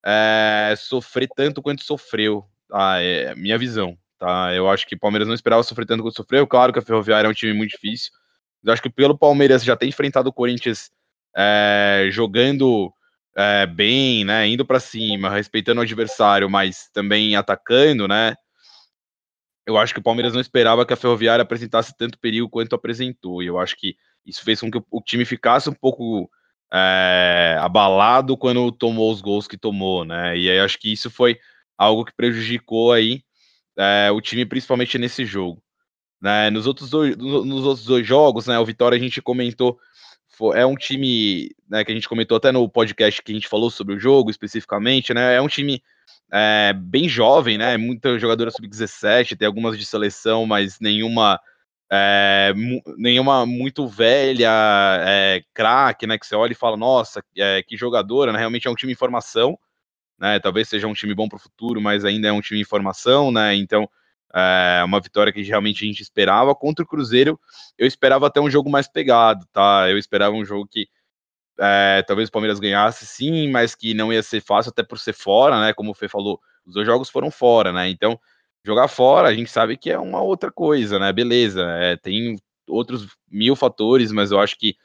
é, 0.04 0.74
sofrer 0.76 1.28
tanto 1.34 1.62
quanto 1.62 1.82
sofreu. 1.82 2.44
Tá? 2.68 3.00
É 3.00 3.34
minha 3.34 3.58
visão, 3.58 3.96
tá? 4.18 4.54
Eu 4.54 4.68
acho 4.68 4.86
que 4.86 4.94
o 4.94 4.98
Palmeiras 4.98 5.26
não 5.26 5.34
esperava 5.34 5.62
sofrer 5.62 5.86
tanto 5.86 6.02
quanto 6.02 6.16
sofreu. 6.16 6.46
Claro 6.46 6.72
que 6.72 6.78
a 6.78 6.82
Ferroviária 6.82 7.26
é 7.26 7.30
um 7.30 7.34
time 7.34 7.52
muito 7.52 7.70
difícil. 7.70 8.12
Eu 8.62 8.72
acho 8.72 8.82
que 8.82 8.90
pelo 8.90 9.16
Palmeiras 9.16 9.64
já 9.64 9.76
ter 9.76 9.86
enfrentado 9.86 10.28
o 10.28 10.32
Corinthians 10.32 10.90
é, 11.36 12.08
jogando 12.10 12.92
é, 13.36 13.66
bem, 13.66 14.24
né, 14.24 14.48
indo 14.48 14.66
para 14.66 14.80
cima, 14.80 15.30
respeitando 15.30 15.80
o 15.80 15.84
adversário, 15.84 16.50
mas 16.50 16.90
também 16.92 17.36
atacando, 17.36 18.08
né? 18.08 18.34
Eu 19.68 19.76
acho 19.76 19.92
que 19.92 20.00
o 20.00 20.02
Palmeiras 20.02 20.32
não 20.32 20.40
esperava 20.40 20.86
que 20.86 20.94
a 20.94 20.96
Ferroviária 20.96 21.42
apresentasse 21.42 21.94
tanto 21.94 22.18
perigo 22.18 22.48
quanto 22.48 22.74
apresentou. 22.74 23.42
E 23.42 23.46
eu 23.48 23.58
acho 23.58 23.76
que 23.76 23.96
isso 24.24 24.42
fez 24.42 24.62
com 24.62 24.70
que 24.70 24.80
o 24.90 25.02
time 25.02 25.26
ficasse 25.26 25.68
um 25.68 25.74
pouco 25.74 26.30
é, 26.72 27.54
abalado 27.60 28.34
quando 28.34 28.72
tomou 28.72 29.12
os 29.12 29.20
gols 29.20 29.46
que 29.46 29.58
tomou, 29.58 30.06
né? 30.06 30.38
E 30.38 30.50
aí 30.50 30.58
acho 30.58 30.78
que 30.78 30.90
isso 30.90 31.10
foi 31.10 31.38
algo 31.76 32.02
que 32.02 32.16
prejudicou 32.16 32.92
aí 32.92 33.22
é, 33.76 34.10
o 34.10 34.22
time, 34.22 34.46
principalmente 34.46 34.96
nesse 34.96 35.26
jogo. 35.26 35.62
Né? 36.18 36.48
Nos, 36.48 36.66
outros 36.66 36.88
dois, 36.88 37.14
nos 37.18 37.66
outros 37.66 37.84
dois 37.84 38.06
jogos, 38.06 38.46
né, 38.46 38.58
o 38.58 38.64
Vitória 38.64 38.96
a 38.96 39.00
gente 39.00 39.20
comentou, 39.20 39.78
é 40.54 40.64
um 40.64 40.76
time 40.76 41.50
né, 41.68 41.84
que 41.84 41.92
a 41.92 41.94
gente 41.94 42.08
comentou 42.08 42.38
até 42.38 42.50
no 42.50 42.66
podcast 42.70 43.22
que 43.22 43.32
a 43.32 43.34
gente 43.34 43.48
falou 43.48 43.70
sobre 43.70 43.94
o 43.94 44.00
jogo 44.00 44.30
especificamente, 44.30 45.12
né? 45.12 45.34
É 45.34 45.42
um 45.42 45.48
time 45.48 45.82
é, 46.32 46.72
bem 46.72 47.08
jovem, 47.08 47.58
né? 47.58 47.76
Muita 47.76 48.18
jogadora 48.18 48.50
sub-17, 48.50 49.36
tem 49.36 49.46
algumas 49.46 49.78
de 49.78 49.86
seleção, 49.86 50.46
mas 50.46 50.78
nenhuma 50.80 51.40
é, 51.90 52.52
nenhuma 52.98 53.46
muito 53.46 53.86
velha, 53.86 54.50
é, 55.00 55.42
craque, 55.54 56.06
né? 56.06 56.18
Que 56.18 56.26
você 56.26 56.36
olha 56.36 56.52
e 56.52 56.56
fala, 56.56 56.76
nossa, 56.76 57.22
é, 57.36 57.62
que 57.62 57.76
jogadora, 57.76 58.32
né? 58.32 58.38
Realmente 58.38 58.68
é 58.68 58.70
um 58.70 58.74
time 58.74 58.92
em 58.92 58.96
formação, 58.96 59.58
né? 60.18 60.38
Talvez 60.38 60.68
seja 60.68 60.86
um 60.86 60.94
time 60.94 61.14
bom 61.14 61.28
para 61.28 61.36
o 61.36 61.40
futuro, 61.40 61.80
mas 61.80 62.04
ainda 62.04 62.28
é 62.28 62.32
um 62.32 62.40
time 62.40 62.60
em 62.60 62.64
formação, 62.64 63.32
né? 63.32 63.54
Então 63.54 63.88
é 64.34 64.82
uma 64.84 65.00
vitória 65.00 65.32
que 65.32 65.42
realmente 65.42 65.84
a 65.84 65.88
gente 65.88 66.02
esperava. 66.02 66.54
Contra 66.54 66.84
o 66.84 66.88
Cruzeiro, 66.88 67.40
eu 67.78 67.86
esperava 67.86 68.26
até 68.26 68.40
um 68.40 68.50
jogo 68.50 68.68
mais 68.70 68.86
pegado, 68.86 69.46
tá? 69.52 69.88
Eu 69.88 69.96
esperava 69.96 70.34
um 70.36 70.44
jogo 70.44 70.68
que 70.70 70.86
é, 71.58 72.02
talvez 72.06 72.28
o 72.28 72.32
Palmeiras 72.32 72.60
ganhasse 72.60 73.06
sim, 73.06 73.50
mas 73.50 73.74
que 73.74 73.94
não 73.94 74.12
ia 74.12 74.22
ser 74.22 74.40
fácil 74.40 74.70
até 74.70 74.82
por 74.82 74.98
ser 74.98 75.12
fora, 75.12 75.60
né? 75.60 75.72
Como 75.72 75.90
o 75.90 75.94
Fê 75.94 76.08
falou, 76.08 76.40
os 76.64 76.74
dois 76.74 76.86
jogos 76.86 77.10
foram 77.10 77.30
fora, 77.30 77.72
né? 77.72 77.88
Então, 77.88 78.18
jogar 78.64 78.88
fora 78.88 79.28
a 79.28 79.34
gente 79.34 79.50
sabe 79.50 79.76
que 79.76 79.90
é 79.90 79.98
uma 79.98 80.22
outra 80.22 80.52
coisa, 80.52 80.98
né? 80.98 81.12
Beleza, 81.12 81.62
é, 81.80 81.96
tem 81.96 82.36
outros 82.68 83.08
mil 83.30 83.56
fatores, 83.56 84.12
mas 84.12 84.30
eu 84.30 84.40
acho 84.40 84.56
que 84.58 84.76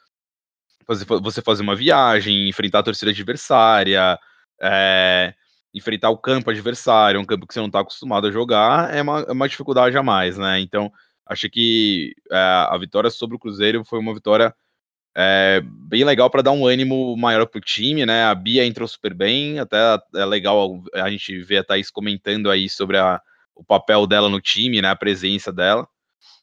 você 0.86 1.40
fazer 1.40 1.62
uma 1.62 1.76
viagem, 1.76 2.48
enfrentar 2.48 2.80
a 2.80 2.82
torcida 2.82 3.10
adversária, 3.10 4.18
é, 4.60 5.34
enfrentar 5.72 6.10
o 6.10 6.18
campo 6.18 6.50
adversário, 6.50 7.20
um 7.20 7.24
campo 7.24 7.46
que 7.46 7.54
você 7.54 7.60
não 7.60 7.68
está 7.68 7.80
acostumado 7.80 8.26
a 8.26 8.30
jogar, 8.30 8.94
é 8.94 9.00
uma, 9.00 9.20
é 9.20 9.32
uma, 9.32 9.48
dificuldade 9.48 9.96
a 9.96 10.02
mais, 10.02 10.36
né? 10.36 10.60
Então, 10.60 10.92
acho 11.26 11.48
que 11.48 12.14
é, 12.30 12.36
a 12.36 12.76
vitória 12.78 13.10
sobre 13.10 13.36
o 13.36 13.38
Cruzeiro 13.38 13.84
foi 13.84 13.98
uma 13.98 14.12
vitória 14.12 14.54
é, 15.16 15.62
bem 15.64 16.04
legal 16.04 16.28
para 16.28 16.42
dar 16.42 16.52
um 16.52 16.66
ânimo 16.66 17.16
maior 17.16 17.46
para 17.46 17.58
o 17.58 17.62
time, 17.62 18.04
né? 18.04 18.24
A 18.24 18.34
Bia 18.34 18.66
entrou 18.66 18.88
super 18.88 19.14
bem, 19.14 19.60
até 19.60 19.76
é 20.14 20.24
legal 20.24 20.82
a 20.92 21.08
gente 21.10 21.40
ver 21.42 21.58
a 21.58 21.64
Thaís 21.64 21.90
comentando 21.90 22.50
aí 22.50 22.68
sobre 22.68 22.98
a, 22.98 23.20
o 23.54 23.64
papel 23.64 24.06
dela 24.06 24.28
no 24.28 24.40
time, 24.40 24.82
né? 24.82 24.88
A 24.88 24.96
presença 24.96 25.52
dela. 25.52 25.86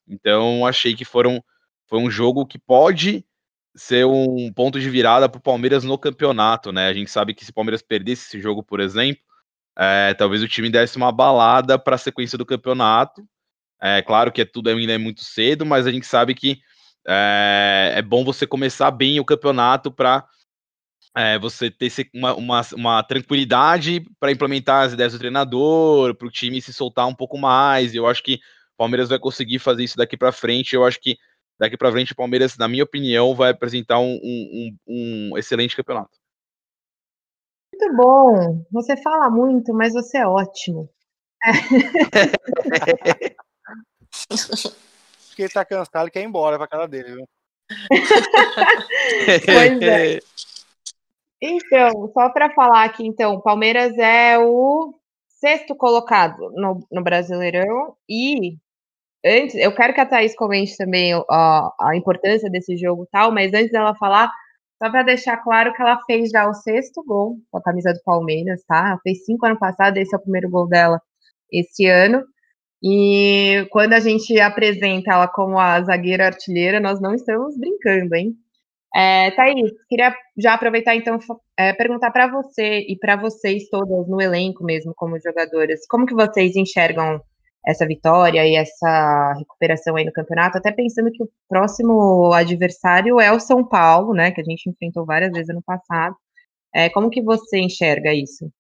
Então, 0.08 0.66
achei 0.66 0.96
que 0.96 1.04
foram, 1.04 1.44
foi 1.88 2.00
um 2.00 2.10
jogo 2.10 2.46
que 2.46 2.58
pode 2.58 3.26
ser 3.76 4.06
um 4.06 4.52
ponto 4.54 4.80
de 4.80 4.90
virada 4.90 5.30
para 5.30 5.40
o 5.40 5.42
Palmeiras 5.42 5.84
no 5.84 5.98
campeonato, 5.98 6.72
né? 6.72 6.88
A 6.88 6.94
gente 6.94 7.12
sabe 7.12 7.34
que 7.34 7.44
se 7.44 7.52
o 7.52 7.54
Palmeiras 7.54 7.82
perdesse 7.82 8.28
esse 8.28 8.42
jogo, 8.42 8.64
por 8.64 8.80
exemplo, 8.80 9.22
é, 9.78 10.14
talvez 10.14 10.42
o 10.42 10.48
time 10.48 10.70
desse 10.70 10.98
uma 10.98 11.12
balada 11.12 11.78
para 11.80 11.96
a 11.96 12.00
sequência 12.00 12.38
do 12.38 12.46
campeonato. 12.46 13.26
É 13.82 14.02
claro 14.02 14.32
que 14.32 14.42
é 14.42 14.46
tudo 14.46 14.70
ainda 14.70 14.94
é 14.94 14.98
muito 14.98 15.24
cedo, 15.24 15.66
mas 15.66 15.88
a 15.88 15.92
gente 15.92 16.06
sabe 16.06 16.36
que 16.36 16.62
é, 17.08 17.94
é 17.98 18.02
bom 18.02 18.24
você 18.24 18.46
começar 18.46 18.92
bem 18.92 19.20
o 19.20 19.26
campeonato 19.26 19.92
para 19.92 20.26
é, 21.16 21.40
você 21.40 21.70
ter 21.70 21.92
uma, 22.14 22.36
uma, 22.36 22.62
uma 22.74 23.04
tranquilidade 23.04 24.06
para 24.20 24.32
implementar 24.32 24.86
as 24.86 24.94
ideias 24.94 25.14
do 25.14 25.20
treinador, 25.20 26.16
para 26.16 26.28
o 26.28 26.32
time 26.32 26.62
se 26.62 26.74
soltar 26.74 27.08
um 27.08 27.16
pouco 27.16 27.38
mais. 27.38 27.94
Eu 27.94 28.08
acho 28.08 28.24
que 28.24 28.36
o 28.36 28.78
Palmeiras 28.78 29.10
vai 29.10 29.20
conseguir 29.20 29.60
fazer 29.60 29.84
isso 29.84 29.98
daqui 29.98 30.16
para 30.16 30.32
frente. 30.32 30.74
Eu 30.74 30.86
acho 30.86 31.00
que 31.02 31.18
daqui 31.60 31.78
para 31.78 31.92
frente 31.92 32.14
o 32.14 32.16
Palmeiras, 32.16 32.58
na 32.58 32.68
minha 32.68 32.84
opinião, 32.84 33.36
vai 33.36 33.52
apresentar 33.52 34.00
um, 34.00 34.20
um, 34.24 34.78
um, 34.88 35.38
excelente 35.38 35.76
campeonato. 35.76 36.18
Muito 37.74 37.96
bom. 37.96 38.66
Você 38.72 38.96
fala 39.02 39.30
muito, 39.30 39.74
mas 39.74 39.94
você 39.94 40.20
é 40.20 40.28
ótimo. 40.28 40.90
Que 45.42 45.46
ele 45.46 45.54
tá 45.54 45.66
cansado 45.66 46.08
e 46.08 46.12
quer 46.12 46.22
ir 46.22 46.26
embora 46.26 46.56
pra 46.56 46.68
casa 46.68 46.88
dele, 46.88 47.16
viu? 47.16 47.30
pois 49.44 49.82
é. 49.82 50.20
Então, 51.42 52.12
só 52.14 52.30
para 52.30 52.54
falar 52.54 52.84
aqui, 52.84 53.08
então, 53.08 53.34
o 53.34 53.42
Palmeiras 53.42 53.98
é 53.98 54.38
o 54.38 54.94
sexto 55.28 55.76
colocado 55.76 56.52
no, 56.52 56.86
no 56.92 57.02
Brasileirão 57.04 57.96
e 58.08 58.56
antes, 59.26 59.56
eu 59.56 59.74
quero 59.74 59.96
que 59.96 60.02
a 60.02 60.06
Thaís 60.06 60.36
comente 60.36 60.78
também 60.78 61.12
a, 61.28 61.74
a 61.80 61.96
importância 61.96 62.48
desse 62.48 62.78
jogo 62.78 63.08
tal, 63.12 63.32
mas 63.32 63.52
antes 63.52 63.72
dela 63.72 63.96
falar, 63.96 64.32
só 64.78 64.92
para 64.92 65.02
deixar 65.02 65.38
claro 65.38 65.74
que 65.74 65.82
ela 65.82 66.00
fez 66.06 66.30
já 66.30 66.48
o 66.48 66.54
sexto 66.54 67.04
gol 67.04 67.40
com 67.50 67.58
a 67.58 67.64
camisa 67.64 67.92
do 67.92 68.04
Palmeiras, 68.04 68.64
tá? 68.68 68.90
Ela 68.90 69.00
fez 69.00 69.26
cinco 69.26 69.48
ano 69.48 69.58
passado, 69.58 69.98
esse 69.98 70.14
é 70.14 70.18
o 70.20 70.22
primeiro 70.22 70.52
gol 70.52 70.68
dela 70.68 71.02
esse 71.52 71.88
ano. 71.88 72.24
E 72.84 73.68
quando 73.70 73.94
a 73.94 74.00
gente 74.00 74.40
apresenta 74.40 75.12
ela 75.12 75.28
como 75.28 75.60
a 75.60 75.82
zagueira 75.84 76.26
artilheira, 76.26 76.80
nós 76.80 77.00
não 77.00 77.14
estamos 77.14 77.58
brincando, 77.58 78.16
hein? 78.16 78.36
É, 78.94 79.32
Thaís, 79.32 79.72
queria 79.88 80.14
já 80.38 80.54
aproveitar 80.54 80.96
então 80.96 81.18
é, 81.58 81.72
perguntar 81.74 82.12
para 82.12 82.28
você 82.28 82.80
e 82.90 82.98
para 82.98 83.16
vocês 83.16 83.70
todas 83.70 84.08
no 84.10 84.22
elenco 84.22 84.64
mesmo, 84.66 84.94
como 84.96 85.20
jogadoras, 85.20 85.86
como 85.88 86.06
que 86.06 86.14
vocês 86.14 86.56
enxergam 86.56 87.22
essa 87.66 87.86
vitória 87.86 88.46
e 88.46 88.56
essa 88.56 89.34
recuperação 89.38 89.96
aí 89.96 90.04
no 90.04 90.12
campeonato, 90.12 90.58
até 90.58 90.72
pensando 90.72 91.12
que 91.12 91.24
o 91.24 91.30
próximo 91.48 92.34
adversário 92.34 93.20
é 93.20 93.32
o 93.32 93.40
São 93.40 93.64
Paulo, 93.64 94.14
né, 94.14 94.32
que 94.32 94.42
a 94.42 94.44
gente 94.44 94.70
enfrentou 94.70 95.06
várias 95.06 95.32
vezes 95.32 95.50
ano 95.50 95.62
passado. 95.64 96.16
É, 96.74 96.90
como 96.90 97.10
que 97.10 97.22
você 97.22 97.60
enxerga 97.60 98.14
isso? 98.14 98.52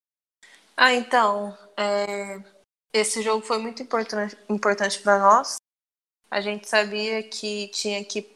Ah, 0.77 0.93
então, 0.93 1.53
é, 1.77 2.37
esse 2.93 3.21
jogo 3.21 3.45
foi 3.45 3.57
muito 3.57 3.81
importante, 3.81 4.37
importante 4.49 4.99
para 5.01 5.19
nós. 5.19 5.57
A 6.29 6.41
gente 6.41 6.67
sabia 6.67 7.23
que 7.23 7.67
tinha 7.69 8.03
que 8.03 8.29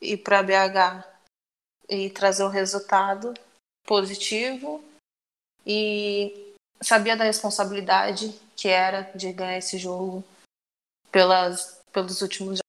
ir 0.00 0.18
para 0.18 0.42
BH 0.42 1.04
e 1.88 2.10
trazer 2.10 2.44
um 2.44 2.48
resultado 2.48 3.34
positivo 3.84 4.82
e 5.66 6.54
sabia 6.80 7.16
da 7.16 7.24
responsabilidade 7.24 8.38
que 8.56 8.68
era 8.68 9.02
de 9.14 9.32
ganhar 9.32 9.58
esse 9.58 9.78
jogo 9.78 10.24
pelas, 11.10 11.80
pelos 11.92 12.22
últimos 12.22 12.60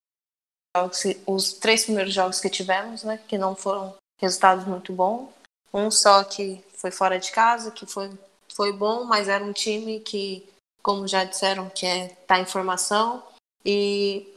jogos, 0.76 1.02
os 1.26 1.52
três 1.54 1.84
primeiros 1.84 2.12
jogos 2.12 2.40
que 2.40 2.50
tivemos, 2.50 3.04
né, 3.04 3.18
que 3.28 3.38
não 3.38 3.54
foram 3.54 3.94
resultados 4.18 4.66
muito 4.66 4.92
bons. 4.92 5.28
Um 5.72 5.90
só 5.90 6.24
que 6.24 6.62
foi 6.74 6.90
fora 6.90 7.18
de 7.18 7.30
casa, 7.30 7.70
que 7.70 7.86
foi, 7.86 8.10
foi 8.52 8.72
bom, 8.72 9.04
mas 9.04 9.28
era 9.28 9.44
um 9.44 9.52
time 9.52 10.00
que, 10.00 10.46
como 10.82 11.06
já 11.06 11.24
disseram, 11.24 11.70
que 11.70 11.86
é 11.86 12.08
tá 12.26 12.38
em 12.38 12.46
formação. 12.46 13.22
E 13.64 14.36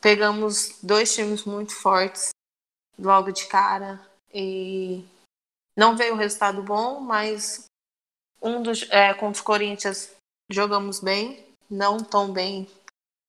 pegamos 0.00 0.78
dois 0.82 1.14
times 1.14 1.44
muito 1.44 1.74
fortes 1.74 2.30
logo 2.98 3.30
de 3.30 3.46
cara 3.46 4.00
e 4.32 5.04
não 5.76 5.96
veio 5.96 6.14
o 6.14 6.16
resultado 6.16 6.62
bom, 6.62 7.00
mas 7.00 7.64
um 8.40 8.62
dos 8.62 8.88
é, 8.90 9.12
contra 9.14 9.40
o 9.40 9.44
Corinthians 9.44 10.10
jogamos 10.50 11.00
bem, 11.00 11.44
não 11.70 11.98
tão 11.98 12.32
bem. 12.32 12.68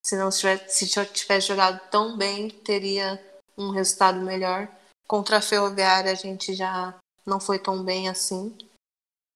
Se 0.06 0.16
não 0.16 0.30
tivesse, 0.30 0.86
se 0.86 1.06
tivesse 1.08 1.48
jogado 1.48 1.80
tão 1.90 2.18
bem, 2.18 2.50
teria 2.50 3.22
um 3.58 3.72
resultado 3.72 4.20
melhor. 4.20 4.70
Contra 5.08 5.38
a 5.38 5.42
Ferroviária 5.42 6.12
a 6.12 6.16
gente 6.16 6.54
já 6.54 6.98
não 7.26 7.40
foi 7.40 7.60
tão 7.60 7.84
bem 7.84 8.08
assim. 8.08 8.56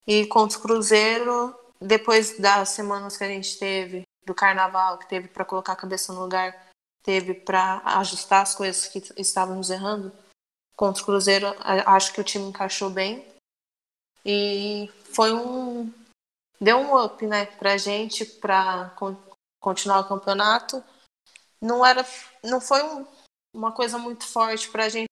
E 0.08 0.26
contra 0.28 0.58
o 0.58 0.62
Cruzeiro, 0.62 1.56
depois 1.82 2.38
das 2.38 2.70
semanas 2.70 3.18
que 3.18 3.24
a 3.24 3.28
gente 3.28 3.58
teve, 3.58 4.04
do 4.24 4.36
carnaval, 4.36 5.00
que 5.00 5.10
teve 5.10 5.28
para 5.28 5.44
colocar 5.44 5.74
a 5.74 5.76
cabeça 5.76 6.14
no 6.14 6.22
lugar, 6.22 6.68
teve 7.04 7.34
para 7.34 7.82
ajustar 7.98 8.44
as 8.44 8.54
coisas 8.54 8.88
que 8.88 9.02
estávamos 9.18 9.72
errando, 9.72 10.12
contra 10.76 11.02
o 11.02 11.06
Cruzeiro, 11.06 11.48
acho 11.60 12.14
que 12.14 12.22
o 12.22 12.24
time 12.24 12.46
encaixou 12.46 12.90
bem. 12.90 13.26
E 14.26 14.90
foi 15.14 15.34
um. 15.34 15.92
Deu 16.60 16.78
um 16.78 17.04
up, 17.04 17.26
né, 17.26 17.46
pra 17.46 17.78
gente, 17.78 18.24
pra 18.24 18.96
continuar 19.60 20.00
o 20.00 20.08
campeonato. 20.08 20.84
Não 21.60 21.86
era. 21.86 22.06
Não 22.44 22.62
foi 22.62 22.84
um, 22.84 23.06
uma 23.54 23.72
coisa 23.72 23.98
muito 23.98 24.26
forte 24.28 24.70
pra 24.70 24.90
gente, 24.90 25.08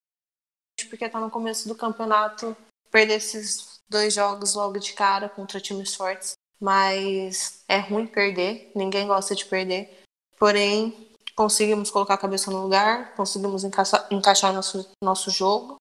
porque 0.89 1.10
tá 1.10 1.19
no 1.19 1.32
começo 1.32 1.67
do 1.67 1.75
campeonato. 1.75 2.55
Perder 2.91 3.15
esses 3.15 3.79
dois 3.88 4.13
jogos 4.13 4.55
logo 4.55 4.79
de 4.79 4.93
cara 4.93 5.29
contra 5.29 5.62
times 5.62 5.95
fortes. 5.95 6.34
Mas 6.59 7.63
é 7.67 7.77
ruim 7.79 8.05
perder, 8.05 8.71
ninguém 8.75 9.07
gosta 9.07 9.33
de 9.33 9.45
perder. 9.45 10.03
Porém, 10.37 11.09
conseguimos 11.35 11.89
colocar 11.89 12.15
a 12.15 12.17
cabeça 12.17 12.51
no 12.51 12.61
lugar, 12.61 13.15
conseguimos 13.15 13.63
encaixar, 13.63 14.07
encaixar 14.11 14.53
nosso, 14.53 14.91
nosso 15.01 15.31
jogo 15.31 15.77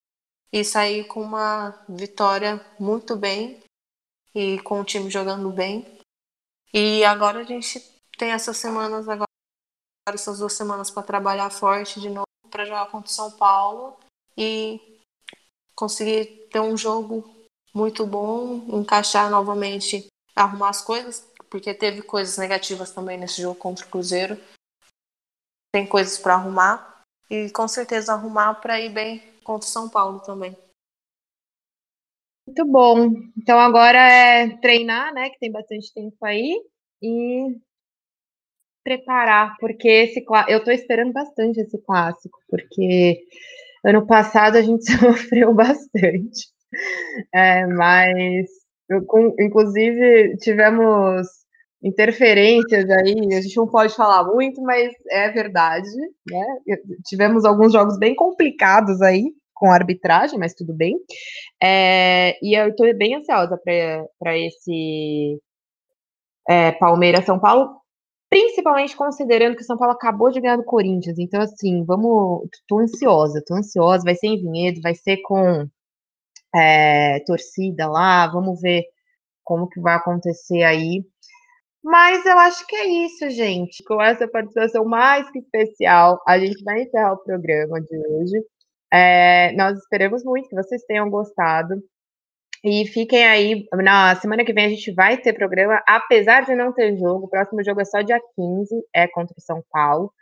e 0.53 0.65
sair 0.65 1.05
com 1.05 1.21
uma 1.21 1.75
vitória 1.89 2.65
muito 2.79 3.17
bem 3.17 3.61
e 4.35 4.59
com 4.61 4.81
o 4.81 4.85
time 4.85 5.11
jogando 5.11 5.51
bem. 5.51 5.99
E 6.73 7.05
agora 7.05 7.41
a 7.41 7.45
gente 7.45 7.81
tem 8.17 8.31
essas 8.31 8.57
semanas 8.57 9.09
agora, 9.09 9.27
essas 10.13 10.39
duas 10.39 10.53
semanas 10.53 10.91
para 10.91 11.03
trabalhar 11.03 11.51
forte 11.51 12.01
de 12.01 12.09
novo 12.09 12.27
para 12.51 12.65
jogar 12.65 12.91
contra 12.91 13.11
o 13.11 13.13
São 13.13 13.31
Paulo 13.33 13.97
e 14.37 14.81
conseguir 15.75 16.49
ter 16.51 16.61
um 16.61 16.77
jogo 16.77 17.29
muito 17.75 18.07
bom, 18.07 18.65
encaixar 18.69 19.31
novamente, 19.31 20.07
arrumar 20.39 20.71
as 20.71 20.83
coisas, 20.83 21.21
porque 21.51 21.75
teve 21.75 22.03
coisas 22.03 22.39
negativas 22.39 22.93
também 22.93 23.19
nesse 23.19 23.43
jogo 23.43 23.59
contra 23.59 23.85
o 23.85 23.89
Cruzeiro. 23.89 24.39
Tem 25.73 25.87
coisas 25.87 26.19
para 26.19 26.35
arrumar 26.35 27.03
e 27.31 27.51
com 27.51 27.67
certeza 27.69 28.13
arrumar 28.13 28.55
para 28.55 28.81
ir 28.81 28.91
bem 28.91 29.21
contra 29.43 29.67
o 29.67 29.71
São 29.71 29.89
Paulo 29.89 30.21
também. 30.21 30.57
Muito 32.47 32.65
bom. 32.65 33.11
Então 33.37 33.59
agora 33.59 33.99
é 33.99 34.57
treinar, 34.59 35.13
né? 35.13 35.29
Que 35.29 35.39
tem 35.39 35.53
bastante 35.53 35.93
tempo 35.93 36.17
aí. 36.25 36.63
E 37.03 37.61
preparar, 38.83 39.55
porque 39.61 39.87
esse 39.87 40.25
eu 40.49 40.65
tô 40.65 40.71
esperando 40.71 41.13
bastante 41.13 41.61
esse 41.61 41.77
clássico, 41.83 42.41
porque 42.49 43.23
ano 43.85 44.07
passado 44.07 44.57
a 44.57 44.63
gente 44.63 44.85
sofreu 44.99 45.53
bastante. 45.53 46.49
É, 47.35 47.67
mas 47.67 48.47
com, 49.07 49.35
inclusive 49.41 50.37
tivemos 50.39 51.27
interferências 51.83 52.91
aí, 52.91 53.35
a 53.35 53.41
gente 53.41 53.57
não 53.57 53.69
pode 53.69 53.95
falar 53.95 54.25
muito, 54.25 54.61
mas 54.63 54.93
é 55.11 55.31
verdade, 55.31 55.89
né? 56.29 56.45
Tivemos 57.07 57.45
alguns 57.45 57.73
jogos 57.73 57.99
bem 57.99 58.15
complicados 58.15 59.01
aí, 59.01 59.33
com 59.55 59.71
arbitragem, 59.71 60.39
mas 60.39 60.55
tudo 60.55 60.73
bem. 60.73 60.97
É, 61.63 62.37
e 62.43 62.59
eu 62.59 62.69
estou 62.69 62.93
bem 62.97 63.17
ansiosa 63.17 63.59
para 63.59 64.39
esse 64.39 65.41
é, 66.49 66.73
Palmeiras-São 66.73 67.39
Paulo, 67.39 67.77
principalmente 68.31 68.97
considerando 68.97 69.57
que 69.57 69.63
o 69.63 69.67
São 69.67 69.77
Paulo 69.77 69.95
acabou 69.95 70.31
de 70.31 70.41
ganhar 70.41 70.57
do 70.57 70.65
Corinthians. 70.65 71.19
Então, 71.19 71.41
assim, 71.41 71.85
vamos. 71.85 72.49
Tô 72.67 72.79
ansiosa, 72.79 73.43
tô 73.47 73.55
ansiosa. 73.55 74.05
Vai 74.05 74.15
ser 74.15 74.29
em 74.29 74.41
Vinhedo, 74.41 74.81
vai 74.81 74.95
ser 74.95 75.19
com 75.23 75.69
é, 76.59 77.21
torcida 77.21 77.87
lá. 77.87 78.27
Vamos 78.27 78.61
ver 78.61 78.85
como 79.45 79.69
que 79.69 79.81
vai 79.81 79.95
acontecer 79.97 80.63
aí. 80.63 81.05
Mas 81.83 82.27
eu 82.27 82.39
acho 82.39 82.67
que 82.67 82.77
é 82.77 82.87
isso, 82.87 83.31
gente. 83.31 83.83
Com 83.85 84.03
essa 84.03 84.29
participação 84.29 84.85
mais 84.85 85.31
que 85.31 85.39
especial, 85.39 86.21
a 86.27 86.39
gente 86.39 86.63
vai 86.65 86.83
encerrar 86.83 87.15
o 87.15 87.25
programa 87.25 87.81
de 87.81 87.97
hoje. 87.97 88.45
É, 88.93 89.53
nós 89.53 89.79
esperamos 89.79 90.25
muito 90.25 90.49
que 90.49 90.57
vocês 90.57 90.83
tenham 90.85 91.09
gostado. 91.09 91.83
E 92.65 92.87
fiquem 92.87 93.25
aí, 93.25 93.67
na 93.73 94.17
semana 94.17 94.45
que 94.45 94.53
vem 94.53 94.67
a 94.67 94.69
gente 94.69 94.93
vai 94.93 95.17
ter 95.17 95.33
programa, 95.33 95.81
apesar 95.87 96.45
de 96.45 96.55
não 96.57 96.73
ter 96.73 96.97
jogo, 96.97 97.27
o 97.27 97.29
próximo 97.29 97.63
jogo 97.63 97.81
é 97.81 97.85
só 97.85 98.03
dia 98.03 98.21
15, 98.35 98.85
é 98.93 99.07
contra 99.07 99.35
o 99.39 99.41
São 99.41 99.63
Paulo. 99.71 100.13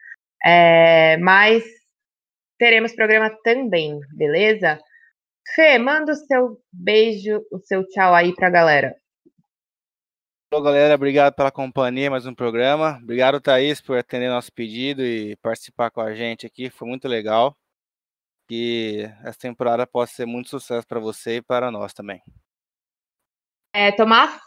É, 0.44 1.16
mas 1.16 1.64
teremos 2.58 2.94
programa 2.94 3.30
também, 3.42 3.98
beleza? 4.14 4.78
Fê, 5.54 5.78
manda 5.78 6.12
o 6.12 6.16
seu 6.16 6.60
beijo, 6.72 7.44
o 7.52 7.58
seu 7.60 7.86
tchau 7.88 8.14
aí 8.14 8.34
pra 8.34 8.50
galera. 8.50 8.96
Alô, 10.52 10.62
galera, 10.62 10.94
obrigado 10.94 11.34
pela 11.34 11.50
companhia, 11.50 12.10
mais 12.10 12.26
um 12.26 12.34
programa. 12.34 12.98
Obrigado, 13.02 13.40
Thaís, 13.40 13.80
por 13.80 13.98
atender 13.98 14.28
nosso 14.28 14.52
pedido 14.52 15.02
e 15.02 15.36
participar 15.36 15.90
com 15.90 16.00
a 16.00 16.14
gente 16.14 16.46
aqui, 16.46 16.70
foi 16.70 16.88
muito 16.88 17.08
legal 17.08 17.56
que 18.48 19.10
essa 19.24 19.38
temporada 19.38 19.86
possa 19.86 20.14
ser 20.14 20.26
muito 20.26 20.48
sucesso 20.48 20.86
para 20.86 21.00
você 21.00 21.36
e 21.36 21.42
para 21.42 21.70
nós 21.70 21.92
também. 21.92 22.22
É, 23.74 23.90
Tomás? 23.92 24.40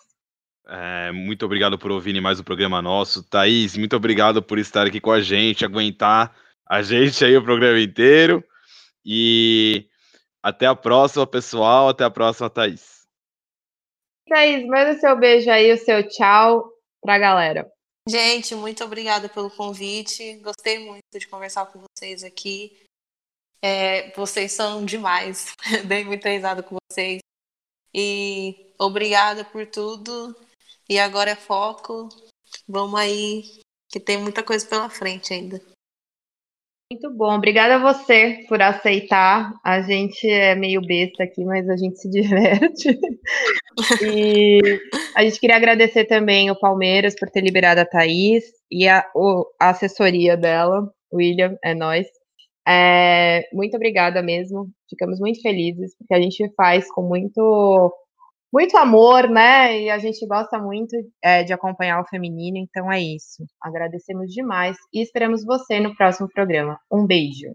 É, 0.67 1.11
muito 1.11 1.45
obrigado 1.45 1.77
por 1.77 1.91
ouvir 1.91 2.19
mais 2.21 2.39
um 2.39 2.43
programa 2.43 2.81
nosso. 2.81 3.27
Thaís, 3.27 3.75
muito 3.75 3.95
obrigado 3.95 4.41
por 4.41 4.57
estar 4.57 4.87
aqui 4.87 5.01
com 5.01 5.11
a 5.11 5.19
gente, 5.19 5.65
aguentar 5.65 6.33
a 6.65 6.81
gente 6.81 7.25
aí 7.25 7.35
o 7.35 7.43
programa 7.43 7.79
inteiro. 7.79 8.43
E 9.03 9.88
até 10.43 10.65
a 10.65 10.75
próxima, 10.75 11.25
pessoal. 11.27 11.89
Até 11.89 12.03
a 12.03 12.11
próxima, 12.11 12.49
Thaís. 12.49 13.03
Thaís, 14.27 14.65
manda 14.67 14.91
o 14.91 14.99
seu 14.99 15.17
beijo 15.17 15.49
aí, 15.49 15.71
o 15.71 15.77
seu 15.77 16.07
tchau 16.07 16.71
para 17.01 17.15
a 17.15 17.19
galera. 17.19 17.71
Gente, 18.07 18.55
muito 18.55 18.83
obrigada 18.83 19.29
pelo 19.29 19.51
convite. 19.51 20.37
Gostei 20.37 20.79
muito 20.79 21.03
de 21.13 21.27
conversar 21.27 21.65
com 21.67 21.81
vocês 21.81 22.23
aqui. 22.23 22.85
É, 23.61 24.11
vocês 24.11 24.51
são 24.51 24.85
demais. 24.85 25.55
Dei 25.87 26.03
muita 26.03 26.29
risada 26.29 26.63
com 26.63 26.77
vocês. 26.91 27.19
E 27.93 28.73
obrigada 28.79 29.43
por 29.45 29.65
tudo. 29.67 30.35
E 30.87 30.97
agora 30.97 31.31
é 31.31 31.35
foco. 31.35 32.09
Vamos 32.67 32.99
aí, 32.99 33.61
que 33.89 33.99
tem 33.99 34.17
muita 34.17 34.43
coisa 34.43 34.65
pela 34.67 34.89
frente 34.89 35.33
ainda. 35.33 35.61
Muito 36.91 37.15
bom. 37.15 37.35
Obrigada 37.35 37.75
a 37.75 37.93
você 37.93 38.43
por 38.49 38.59
aceitar. 38.63 39.53
A 39.63 39.79
gente 39.79 40.27
é 40.27 40.55
meio 40.55 40.81
besta 40.81 41.23
aqui, 41.23 41.45
mas 41.45 41.69
a 41.69 41.77
gente 41.77 41.99
se 41.99 42.09
diverte. 42.09 42.97
e 44.01 44.81
a 45.15 45.23
gente 45.23 45.39
queria 45.39 45.55
agradecer 45.55 46.05
também 46.05 46.49
o 46.49 46.59
Palmeiras 46.59 47.13
por 47.13 47.29
ter 47.29 47.41
liberado 47.41 47.79
a 47.79 47.85
Thaís 47.85 48.43
e 48.71 48.87
a, 48.87 49.05
o, 49.15 49.45
a 49.61 49.69
assessoria 49.69 50.35
dela. 50.35 50.91
William, 51.13 51.55
é 51.63 51.75
nós. 51.75 52.07
É, 52.67 53.47
muito 53.53 53.75
obrigada 53.75 54.23
mesmo. 54.23 54.67
Ficamos 54.89 55.19
muito 55.19 55.43
felizes, 55.43 55.95
porque 55.95 56.15
a 56.15 56.19
gente 56.19 56.51
faz 56.55 56.91
com 56.91 57.03
muito, 57.03 57.93
muito 58.51 58.77
amor, 58.77 59.29
né? 59.29 59.81
E 59.81 59.89
a 59.89 59.99
gente 59.99 60.25
gosta 60.27 60.57
muito 60.59 60.95
é, 61.23 61.43
de 61.43 61.53
acompanhar 61.53 62.01
o 62.01 62.07
feminino, 62.07 62.57
então 62.57 62.91
é 62.91 63.01
isso. 63.01 63.43
Agradecemos 63.61 64.31
demais 64.31 64.75
e 64.93 65.01
esperamos 65.01 65.45
você 65.45 65.79
no 65.79 65.95
próximo 65.95 66.27
programa. 66.33 66.79
Um 66.91 67.05
beijo. 67.05 67.53